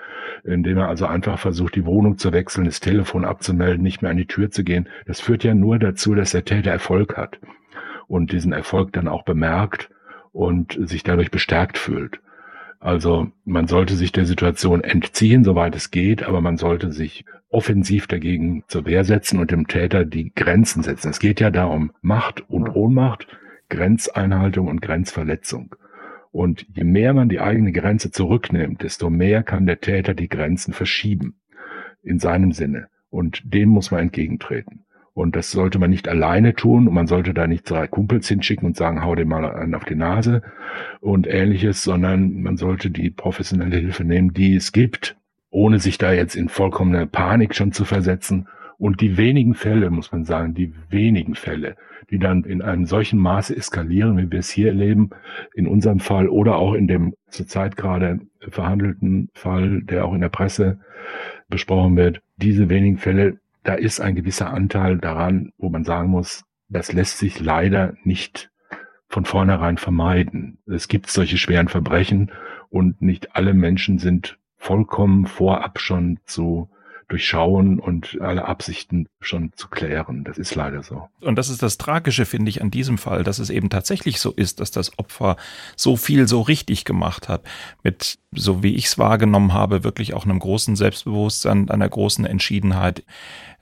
[0.43, 4.17] Indem man also einfach versucht, die Wohnung zu wechseln, das Telefon abzumelden, nicht mehr an
[4.17, 4.89] die Tür zu gehen.
[5.05, 7.39] Das führt ja nur dazu, dass der Täter Erfolg hat
[8.07, 9.91] und diesen Erfolg dann auch bemerkt
[10.31, 12.19] und sich dadurch bestärkt fühlt.
[12.79, 18.07] Also man sollte sich der Situation entziehen, soweit es geht, aber man sollte sich offensiv
[18.07, 21.09] dagegen zur Wehr setzen und dem Täter die Grenzen setzen.
[21.09, 23.27] Es geht ja da um Macht und Ohnmacht,
[23.69, 25.75] Grenzeinhaltung und Grenzverletzung.
[26.31, 30.73] Und je mehr man die eigene Grenze zurücknimmt, desto mehr kann der Täter die Grenzen
[30.73, 31.35] verschieben
[32.03, 32.87] in seinem Sinne.
[33.09, 34.81] Und dem muss man entgegentreten.
[35.13, 38.65] Und das sollte man nicht alleine tun und man sollte da nicht drei Kumpels hinschicken
[38.65, 40.41] und sagen, hau dir mal einen auf die Nase
[40.99, 45.15] und ähnliches, sondern man sollte die professionelle Hilfe nehmen, die es gibt
[45.55, 48.49] ohne sich da jetzt in vollkommene Panik schon zu versetzen.
[48.77, 51.77] Und die wenigen Fälle, muss man sagen, die wenigen Fälle,
[52.09, 55.11] die dann in einem solchen Maße eskalieren, wie wir es hier erleben,
[55.53, 60.29] in unserem Fall oder auch in dem zurzeit gerade verhandelten Fall, der auch in der
[60.29, 60.81] Presse
[61.47, 66.43] besprochen wird, diese wenigen Fälle, da ist ein gewisser Anteil daran, wo man sagen muss,
[66.67, 68.51] das lässt sich leider nicht
[69.07, 70.57] von vornherein vermeiden.
[70.67, 72.29] Es gibt solche schweren Verbrechen
[72.69, 76.69] und nicht alle Menschen sind vollkommen vorab schon zu
[77.07, 80.23] durchschauen und alle Absichten schon zu klären.
[80.23, 81.07] Das ist leider so.
[81.21, 84.31] Und das ist das Tragische, finde ich, an diesem Fall, dass es eben tatsächlich so
[84.31, 85.37] ist, dass das Opfer
[85.75, 87.43] so viel so richtig gemacht hat.
[87.83, 93.03] Mit, so wie ich es wahrgenommen habe, wirklich auch einem großen Selbstbewusstsein, einer großen Entschiedenheit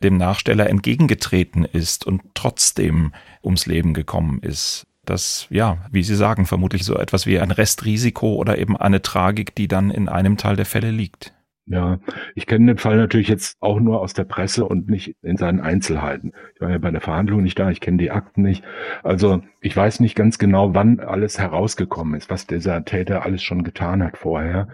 [0.01, 6.45] dem Nachsteller entgegengetreten ist und trotzdem ums Leben gekommen ist das, ja, wie Sie sagen,
[6.45, 10.55] vermutlich so etwas wie ein Restrisiko oder eben eine Tragik, die dann in einem Teil
[10.55, 11.33] der Fälle liegt.
[11.65, 11.99] Ja,
[12.35, 15.61] ich kenne den Fall natürlich jetzt auch nur aus der Presse und nicht in seinen
[15.61, 16.33] Einzelheiten.
[16.55, 18.65] Ich war ja bei der Verhandlung nicht da, ich kenne die Akten nicht.
[19.01, 23.63] Also ich weiß nicht ganz genau, wann alles herausgekommen ist, was dieser Täter alles schon
[23.63, 24.67] getan hat vorher.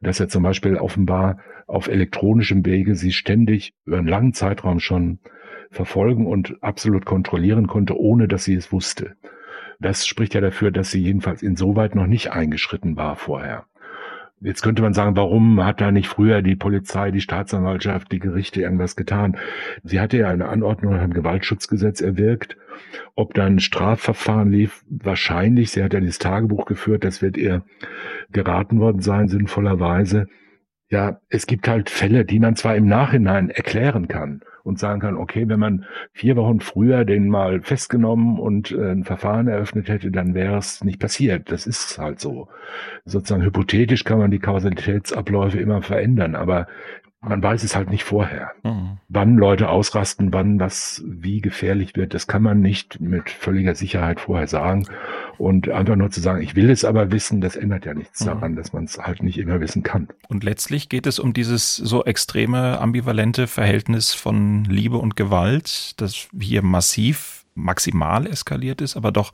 [0.00, 5.20] Dass er zum Beispiel offenbar auf elektronischem Wege sie ständig über einen langen Zeitraum schon
[5.70, 9.14] verfolgen und absolut kontrollieren konnte, ohne dass sie es wusste.
[9.80, 13.66] Das spricht ja dafür, dass sie jedenfalls insoweit noch nicht eingeschritten war vorher.
[14.44, 18.60] Jetzt könnte man sagen, warum hat da nicht früher die Polizei, die Staatsanwaltschaft, die Gerichte
[18.60, 19.36] irgendwas getan?
[19.84, 22.56] Sie hatte ja eine Anordnung nach dem Gewaltschutzgesetz erwirkt.
[23.14, 25.70] Ob dann Strafverfahren lief, wahrscheinlich.
[25.70, 27.62] Sie hat ja dieses Tagebuch geführt, das wird ihr
[28.32, 30.26] geraten worden sein, sinnvollerweise.
[30.92, 35.16] Ja, es gibt halt Fälle, die man zwar im Nachhinein erklären kann und sagen kann,
[35.16, 40.10] okay, wenn man vier Wochen früher den mal festgenommen und äh, ein Verfahren eröffnet hätte,
[40.10, 41.50] dann wäre es nicht passiert.
[41.50, 42.48] Das ist halt so.
[43.06, 46.66] Sozusagen hypothetisch kann man die Kausalitätsabläufe immer verändern, aber
[47.22, 48.50] man weiß es halt nicht vorher.
[48.64, 48.98] Mhm.
[49.08, 54.20] Wann Leute ausrasten, wann was wie gefährlich wird, das kann man nicht mit völliger Sicherheit
[54.20, 54.86] vorher sagen.
[55.38, 58.26] Und einfach nur zu sagen, ich will es aber wissen, das ändert ja nichts mhm.
[58.26, 60.08] daran, dass man es halt nicht immer wissen kann.
[60.28, 66.28] Und letztlich geht es um dieses so extreme, ambivalente Verhältnis von Liebe und Gewalt, das
[66.38, 69.32] hier massiv, maximal eskaliert ist, aber doch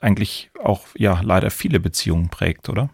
[0.00, 2.90] eigentlich auch ja leider viele Beziehungen prägt, oder?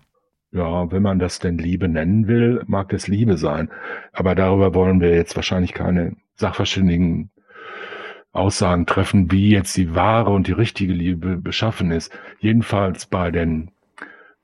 [0.57, 3.69] Ja, wenn man das denn Liebe nennen will, mag es Liebe sein.
[4.15, 7.29] Aber darüber wollen wir jetzt wahrscheinlich keine sachverständigen
[8.33, 12.11] Aussagen treffen, wie jetzt die wahre und die richtige Liebe beschaffen ist.
[12.39, 13.71] Jedenfalls bei den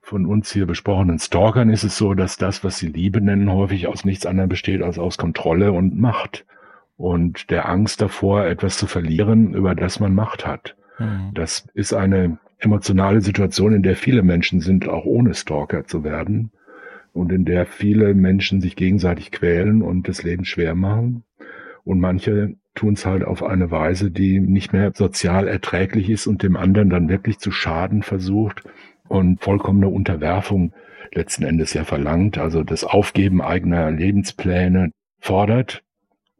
[0.03, 3.87] von uns hier besprochenen Stalkern ist es so, dass das, was sie Liebe nennen, häufig
[3.87, 6.45] aus nichts anderem besteht als aus Kontrolle und Macht.
[6.99, 10.77] Und der Angst davor, etwas zu verlieren, über das man Macht hat.
[11.03, 11.34] Mhm.
[11.34, 16.53] Das ist eine emotionale Situation, in der viele Menschen sind, auch ohne Stalker zu werden
[17.12, 21.24] und in der viele Menschen sich gegenseitig quälen und das Leben schwer machen.
[21.84, 26.42] Und manche tun es halt auf eine Weise, die nicht mehr sozial erträglich ist und
[26.42, 28.62] dem anderen dann wirklich zu schaden versucht
[29.09, 30.72] und vollkommene Unterwerfung
[31.12, 35.82] letzten Endes ja verlangt, also das Aufgeben eigener Lebenspläne fordert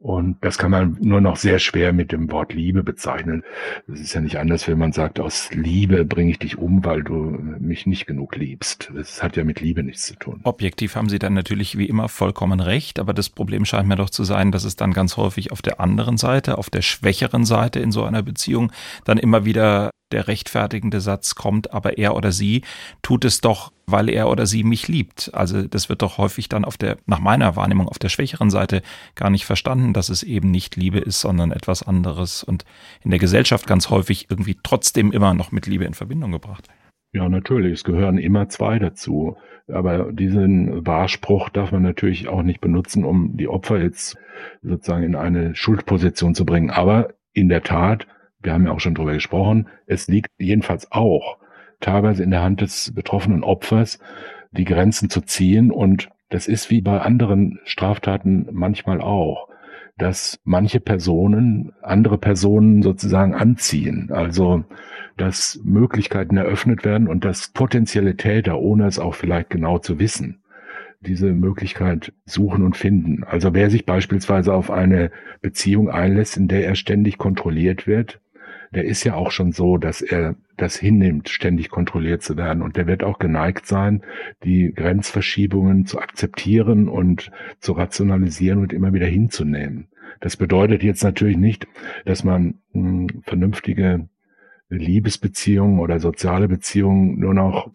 [0.03, 3.41] und das kann man nur noch sehr schwer mit dem Wort Liebe bezeichnen.
[3.87, 7.03] Es ist ja nicht anders, wenn man sagt, aus Liebe bringe ich dich um, weil
[7.03, 8.91] du mich nicht genug liebst.
[8.93, 10.41] Das hat ja mit Liebe nichts zu tun.
[10.43, 14.09] Objektiv haben Sie dann natürlich wie immer vollkommen recht, aber das Problem scheint mir doch
[14.09, 17.79] zu sein, dass es dann ganz häufig auf der anderen Seite, auf der schwächeren Seite
[17.79, 18.73] in so einer Beziehung
[19.05, 22.63] dann immer wieder der rechtfertigende Satz kommt, aber er oder sie
[23.01, 25.31] tut es doch, weil er oder sie mich liebt.
[25.33, 28.81] Also das wird doch häufig dann auf der, nach meiner Wahrnehmung, auf der schwächeren Seite
[29.15, 32.65] gar nicht verstanden, dass es eben nicht Liebe ist, sondern etwas anderes und
[33.03, 36.67] in der Gesellschaft ganz häufig irgendwie trotzdem immer noch mit Liebe in Verbindung gebracht.
[37.11, 37.73] Ja, natürlich.
[37.73, 39.37] Es gehören immer zwei dazu.
[39.67, 44.17] Aber diesen Wahrspruch darf man natürlich auch nicht benutzen, um die Opfer jetzt
[44.61, 46.69] sozusagen in eine Schuldposition zu bringen.
[46.69, 48.07] Aber in der Tat
[48.43, 51.37] wir haben ja auch schon drüber gesprochen, es liegt jedenfalls auch
[51.83, 53.99] teilweise in der Hand des betroffenen Opfers,
[54.51, 55.71] die Grenzen zu ziehen.
[55.71, 59.49] Und das ist wie bei anderen Straftaten manchmal auch,
[59.97, 64.09] dass manche Personen andere Personen sozusagen anziehen.
[64.11, 64.63] Also,
[65.17, 70.41] dass Möglichkeiten eröffnet werden und dass potenzielle Täter, ohne es auch vielleicht genau zu wissen,
[71.01, 73.23] diese Möglichkeit suchen und finden.
[73.23, 75.11] Also wer sich beispielsweise auf eine
[75.41, 78.21] Beziehung einlässt, in der er ständig kontrolliert wird,
[78.73, 82.61] der ist ja auch schon so, dass er das hinnimmt, ständig kontrolliert zu werden.
[82.61, 84.01] Und der wird auch geneigt sein,
[84.43, 89.87] die Grenzverschiebungen zu akzeptieren und zu rationalisieren und immer wieder hinzunehmen.
[90.19, 91.67] Das bedeutet jetzt natürlich nicht,
[92.05, 94.07] dass man mh, hm, vernünftige
[94.69, 97.71] Liebesbeziehungen oder soziale Beziehungen nur noch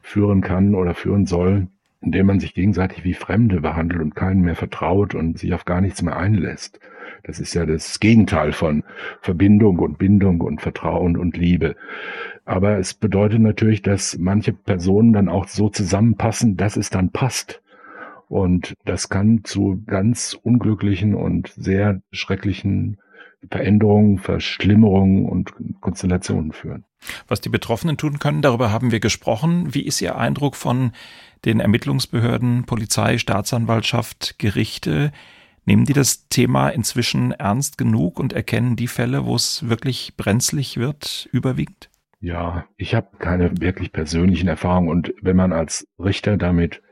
[0.00, 1.68] führen kann oder führen soll,
[2.02, 5.80] indem man sich gegenseitig wie Fremde behandelt und keinen mehr vertraut und sich auf gar
[5.80, 6.80] nichts mehr einlässt.
[7.22, 8.82] Das ist ja das Gegenteil von
[9.20, 11.76] Verbindung und Bindung und Vertrauen und Liebe.
[12.44, 17.62] Aber es bedeutet natürlich, dass manche Personen dann auch so zusammenpassen, dass es dann passt.
[18.28, 22.98] Und das kann zu ganz unglücklichen und sehr schrecklichen
[23.50, 26.84] Veränderungen, Verschlimmerungen und Konstellationen führen.
[27.28, 29.74] Was die Betroffenen tun können, darüber haben wir gesprochen.
[29.74, 30.92] Wie ist Ihr Eindruck von
[31.44, 35.12] den Ermittlungsbehörden, Polizei, Staatsanwaltschaft, Gerichte?
[35.64, 40.76] Nehmen die das Thema inzwischen ernst genug und erkennen die Fälle, wo es wirklich brenzlig
[40.76, 41.88] wird, überwiegend?
[42.20, 46.82] Ja, ich habe keine wirklich persönlichen Erfahrungen und wenn man als Richter damit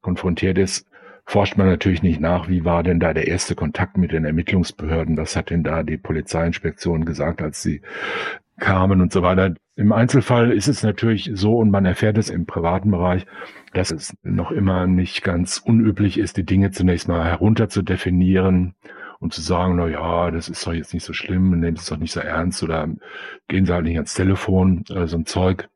[0.00, 0.86] konfrontiert ist,
[1.24, 5.16] forscht man natürlich nicht nach, wie war denn da der erste Kontakt mit den Ermittlungsbehörden,
[5.16, 7.82] was hat denn da die Polizeiinspektion gesagt, als sie
[8.58, 9.54] kamen und so weiter.
[9.74, 13.26] Im Einzelfall ist es natürlich so, und man erfährt es im privaten Bereich,
[13.76, 18.74] dass es noch immer nicht ganz unüblich ist, die Dinge zunächst mal herunter zu definieren
[19.18, 21.98] und zu sagen, na ja, das ist doch jetzt nicht so schlimm, nehmt es doch
[21.98, 22.88] nicht so ernst oder
[23.48, 25.68] gehen Sie halt nicht ans Telefon, äh, so ein Zeug.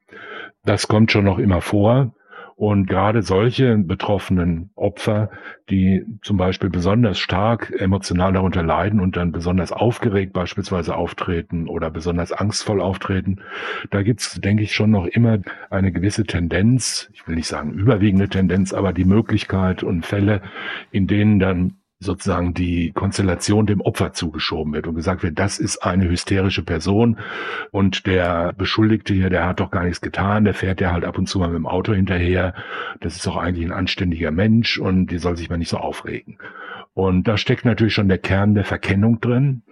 [0.65, 2.15] Das kommt schon noch immer vor.
[2.61, 5.31] Und gerade solche betroffenen Opfer,
[5.71, 11.91] die zum Beispiel besonders stark emotional darunter leiden und dann besonders aufgeregt beispielsweise auftreten oder
[11.91, 13.39] besonders angstvoll auftreten,
[13.89, 15.39] da gibt's, denke ich, schon noch immer
[15.71, 20.43] eine gewisse Tendenz, ich will nicht sagen überwiegende Tendenz, aber die Möglichkeit und Fälle,
[20.91, 25.79] in denen dann sozusagen die Konstellation dem Opfer zugeschoben wird und gesagt wird, das ist
[25.79, 27.19] eine hysterische Person
[27.71, 31.19] und der Beschuldigte hier, der hat doch gar nichts getan, der fährt ja halt ab
[31.19, 32.55] und zu mal mit dem Auto hinterher,
[33.01, 36.39] das ist doch eigentlich ein anständiger Mensch und die soll sich mal nicht so aufregen.
[36.95, 39.63] Und da steckt natürlich schon der Kern der Verkennung drin.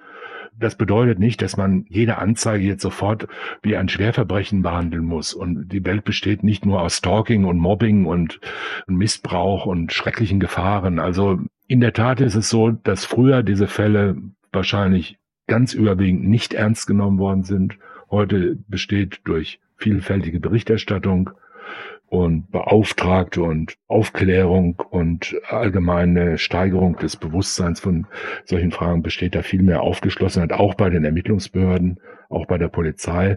[0.57, 3.29] Das bedeutet nicht, dass man jede Anzeige jetzt sofort
[3.63, 5.35] wie ein Schwerverbrechen behandeln muss.
[5.35, 8.41] Und die Welt besteht nicht nur aus Stalking und Mobbing und
[8.87, 10.99] Missbrauch und schrecklichen Gefahren.
[10.99, 11.39] Also
[11.69, 14.17] in der Tat ist es so, dass früher diese Fälle
[14.53, 17.79] wahrscheinlich ganz überwiegend nicht ernst genommen worden sind.
[18.11, 21.31] Heute besteht durch vielfältige Berichterstattung
[22.07, 28.07] und Beauftragte und Aufklärung und allgemeine Steigerung des Bewusstseins von
[28.47, 32.01] solchen Fragen besteht da viel mehr Aufgeschlossenheit, auch bei den Ermittlungsbehörden,
[32.31, 33.37] auch bei der Polizei.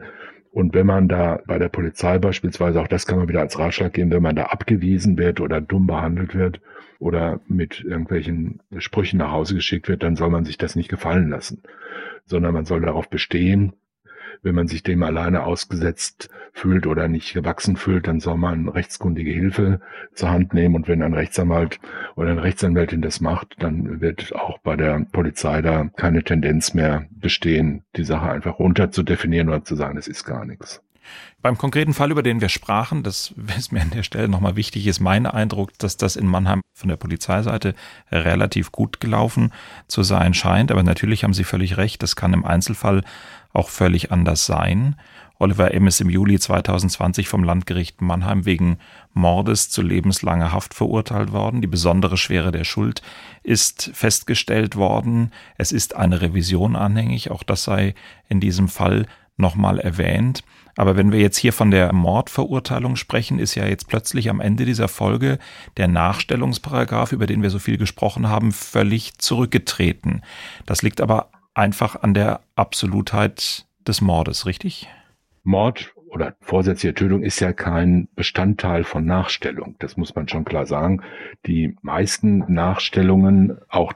[0.52, 3.94] Und wenn man da bei der Polizei beispielsweise, auch das kann man wieder als Ratschlag
[3.94, 6.60] geben, wenn man da abgewiesen wird oder dumm behandelt wird,
[7.02, 11.30] oder mit irgendwelchen Sprüchen nach Hause geschickt wird, dann soll man sich das nicht gefallen
[11.30, 11.64] lassen,
[12.26, 13.74] sondern man soll darauf bestehen,
[14.42, 19.32] wenn man sich dem alleine ausgesetzt fühlt oder nicht gewachsen fühlt, dann soll man rechtskundige
[19.32, 19.80] Hilfe
[20.14, 20.76] zur Hand nehmen.
[20.76, 21.80] Und wenn ein Rechtsanwalt
[22.16, 27.06] oder eine Rechtsanwältin das macht, dann wird auch bei der Polizei da keine Tendenz mehr
[27.12, 30.82] bestehen, die Sache einfach runter zu definieren oder zu sagen, es ist gar nichts.
[31.42, 34.86] Beim konkreten Fall, über den wir sprachen, das ist mir an der Stelle nochmal wichtig,
[34.86, 37.74] ist mein Eindruck, dass das in Mannheim von der Polizeiseite
[38.12, 39.52] relativ gut gelaufen
[39.88, 40.72] zu sein scheint.
[40.72, 43.04] Aber natürlich haben Sie völlig recht, das kann im Einzelfall
[43.54, 44.96] auch völlig anders sein.
[45.42, 45.88] Oliver M.
[45.88, 48.78] ist im Juli 2020 vom Landgericht Mannheim wegen
[49.16, 51.62] Mordes zu lebenslanger Haft verurteilt worden.
[51.62, 53.02] Die besondere Schwere der Schuld
[53.42, 55.32] ist festgestellt worden.
[55.58, 57.32] Es ist eine Revision anhängig.
[57.32, 57.96] Auch das sei
[58.30, 60.44] in diesem Fall nochmal erwähnt.
[60.76, 64.66] Aber wenn wir jetzt hier von der Mordverurteilung sprechen, ist ja jetzt plötzlich am Ende
[64.66, 65.38] dieser Folge
[65.78, 70.22] der Nachstellungsparagraf, über den wir so viel gesprochen haben, völlig zurückgetreten.
[70.66, 74.88] Das liegt aber einfach an der Absolutheit des Mordes, richtig?
[75.44, 79.76] Mord oder vorsätzliche Tötung ist ja kein Bestandteil von Nachstellung.
[79.80, 81.02] Das muss man schon klar sagen.
[81.46, 83.94] Die meisten Nachstellungen, auch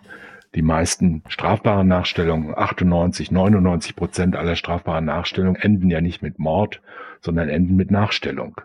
[0.56, 6.82] die meisten strafbaren Nachstellungen, 98, 99 Prozent aller strafbaren Nachstellungen enden ja nicht mit Mord,
[7.20, 8.62] sondern enden mit Nachstellung.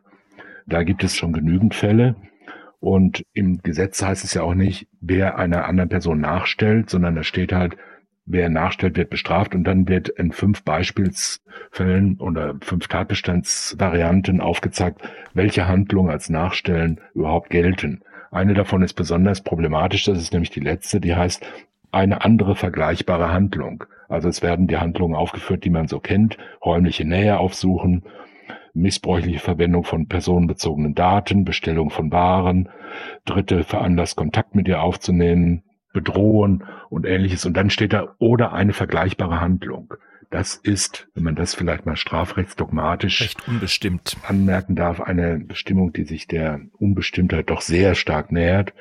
[0.66, 2.14] Da gibt es schon genügend Fälle.
[2.78, 7.24] Und im Gesetz heißt es ja auch nicht, wer einer anderen Person nachstellt, sondern da
[7.24, 7.76] steht halt,
[8.24, 15.02] wer nachstellt, wird bestraft und dann wird in fünf Beispielsfällen oder fünf Tatbestandsvarianten aufgezeigt,
[15.34, 18.02] welche Handlungen als Nachstellen überhaupt gelten.
[18.30, 21.44] Eine davon ist besonders problematisch, das ist nämlich die letzte, die heißt,
[21.92, 23.84] eine andere vergleichbare Handlung.
[24.08, 28.04] Also es werden die Handlungen aufgeführt, die man so kennt, räumliche Nähe aufsuchen,
[28.74, 32.68] missbräuchliche Verwendung von personenbezogenen Daten, Bestellung von Waren,
[33.24, 35.62] Dritte veranlasst, Kontakt mit ihr aufzunehmen,
[35.92, 37.46] bedrohen und ähnliches.
[37.46, 39.94] Und dann steht da oder eine vergleichbare Handlung.
[40.30, 44.16] Das ist, wenn man das vielleicht mal strafrechtsdogmatisch Recht unbestimmt.
[44.28, 48.72] anmerken darf, eine Bestimmung, die sich der Unbestimmtheit doch sehr stark nähert.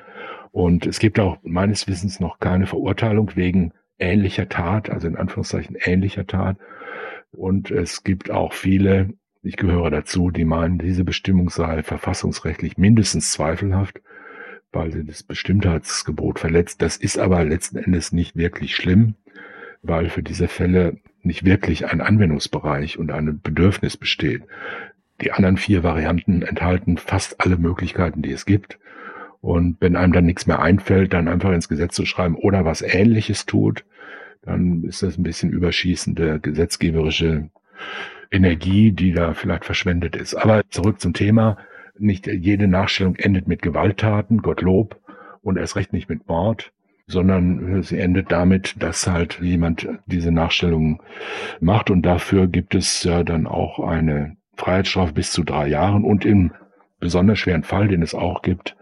[0.52, 5.78] Und es gibt auch meines Wissens noch keine Verurteilung wegen ähnlicher Tat, also in Anführungszeichen
[5.80, 6.58] ähnlicher Tat.
[7.32, 13.32] Und es gibt auch viele, ich gehöre dazu, die meinen, diese Bestimmung sei verfassungsrechtlich mindestens
[13.32, 14.02] zweifelhaft.
[14.72, 16.82] weil sie das Bestimmtheitsgebot verletzt.
[16.82, 19.16] Das ist aber letzten Endes nicht wirklich schlimm,
[19.82, 24.44] weil für diese Fälle nicht wirklich ein Anwendungsbereich und ein Bedürfnis besteht.
[25.22, 28.80] Die anderen vier Varianten enthalten fast alle Möglichkeiten, die es gibt.
[29.42, 32.82] Und wenn einem dann nichts mehr einfällt, dann einfach ins Gesetz zu schreiben oder was
[32.82, 33.86] Ähnliches tut,
[34.42, 37.50] dann ist das ein bisschen überschießende gesetzgeberische
[38.32, 40.36] Energie, die da vielleicht verschwendet ist.
[40.36, 41.58] Aber zurück zum Thema.
[41.98, 45.00] Nicht jede Nachstellung endet mit Gewalttaten, Gottlob,
[45.42, 46.72] und erst recht nicht mit Mord,
[47.08, 51.02] sondern sie endet damit, dass halt jemand diese Nachstellung
[51.60, 56.26] macht und dafür gibt es ja dann auch eine Freiheitsstrafe bis zu drei Jahren und
[56.26, 56.52] im
[57.00, 58.76] besonders schweren Fall, den es auch gibt,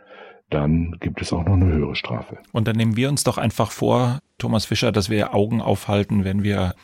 [0.50, 2.38] dann gibt es auch noch eine höhere Strafe.
[2.52, 6.44] Und dann nehmen wir uns doch einfach vor, Thomas Fischer, dass wir Augen aufhalten, wenn
[6.44, 6.76] wir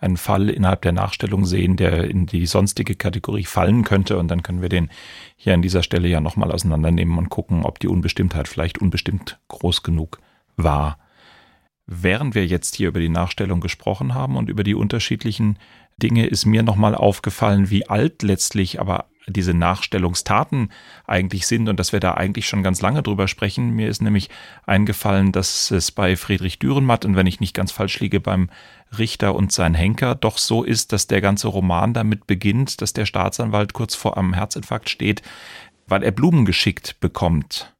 [0.00, 4.18] einen Fall innerhalb der Nachstellung sehen, der in die sonstige Kategorie fallen könnte.
[4.18, 4.90] Und dann können wir den
[5.36, 9.84] hier an dieser Stelle ja nochmal auseinandernehmen und gucken, ob die Unbestimmtheit vielleicht unbestimmt groß
[9.84, 10.18] genug
[10.56, 10.98] war.
[11.86, 15.58] Während wir jetzt hier über die Nachstellung gesprochen haben und über die unterschiedlichen
[15.98, 20.72] Dinge, ist mir nochmal aufgefallen, wie alt letztlich aber diese Nachstellungstaten
[21.06, 23.70] eigentlich sind und dass wir da eigentlich schon ganz lange drüber sprechen.
[23.70, 24.30] Mir ist nämlich
[24.66, 28.50] eingefallen, dass es bei Friedrich Dürrenmatt und wenn ich nicht ganz falsch liege, beim
[28.98, 33.06] Richter und sein Henker doch so ist, dass der ganze Roman damit beginnt, dass der
[33.06, 35.22] Staatsanwalt kurz vor einem Herzinfarkt steht,
[35.86, 37.74] weil er Blumen geschickt bekommt.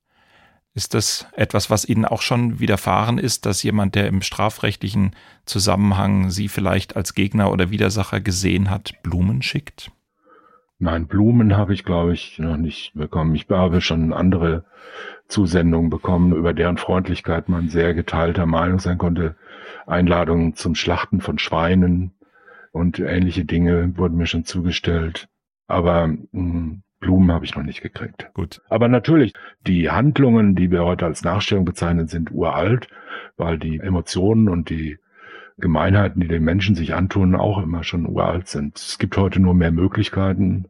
[0.74, 5.14] Ist das etwas, was Ihnen auch schon widerfahren ist, dass jemand, der im strafrechtlichen
[5.44, 9.90] Zusammenhang Sie vielleicht als Gegner oder Widersacher gesehen hat, Blumen schickt?
[10.82, 13.36] Nein, Blumen habe ich, glaube ich, noch nicht bekommen.
[13.36, 14.64] Ich habe schon andere
[15.28, 19.36] Zusendungen bekommen, über deren Freundlichkeit man sehr geteilter Meinung sein konnte.
[19.86, 22.10] Einladungen zum Schlachten von Schweinen
[22.72, 25.28] und ähnliche Dinge wurden mir schon zugestellt.
[25.68, 28.30] Aber mh, hm, Blumen habe ich noch nicht gekriegt.
[28.34, 28.60] Gut.
[28.68, 32.88] Aber natürlich, die Handlungen, die wir heute als Nachstellung bezeichnen, sind uralt,
[33.36, 34.98] weil die Emotionen und die
[35.58, 38.78] Gemeinheiten, die den Menschen sich antun, auch immer schon uralt sind.
[38.78, 40.66] Es gibt heute nur mehr Möglichkeiten,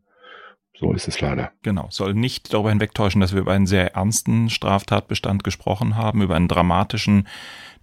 [0.82, 1.52] so ist es leider.
[1.62, 1.86] Genau.
[1.90, 6.48] Soll nicht darüber hinwegtäuschen, dass wir über einen sehr ernsten Straftatbestand gesprochen haben, über einen
[6.48, 7.28] dramatischen,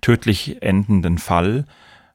[0.01, 1.65] tödlich endenden Fall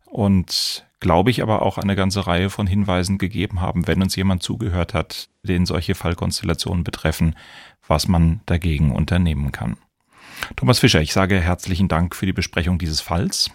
[0.04, 4.42] und glaube ich aber auch eine ganze Reihe von Hinweisen gegeben haben, wenn uns jemand
[4.42, 7.34] zugehört hat, den solche Fallkonstellationen betreffen,
[7.88, 9.76] was man dagegen unternehmen kann.
[10.56, 13.50] Thomas Fischer, ich sage herzlichen Dank für die Besprechung dieses Falls.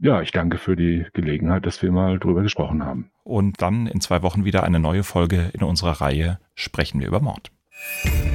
[0.00, 3.10] Ja, ich danke für die Gelegenheit, dass wir mal drüber gesprochen haben.
[3.24, 7.20] Und dann in zwei Wochen wieder eine neue Folge in unserer Reihe Sprechen wir über
[7.20, 7.50] Mord.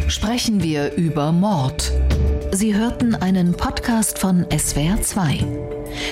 [0.07, 1.91] Sprechen wir über Mord.
[2.51, 5.45] Sie hörten einen Podcast von SWR2.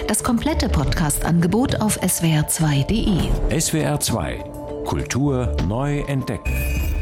[0.07, 3.29] Das komplette Podcast-Angebot auf swr2.de.
[3.49, 7.00] SWR2 Kultur neu entdecken.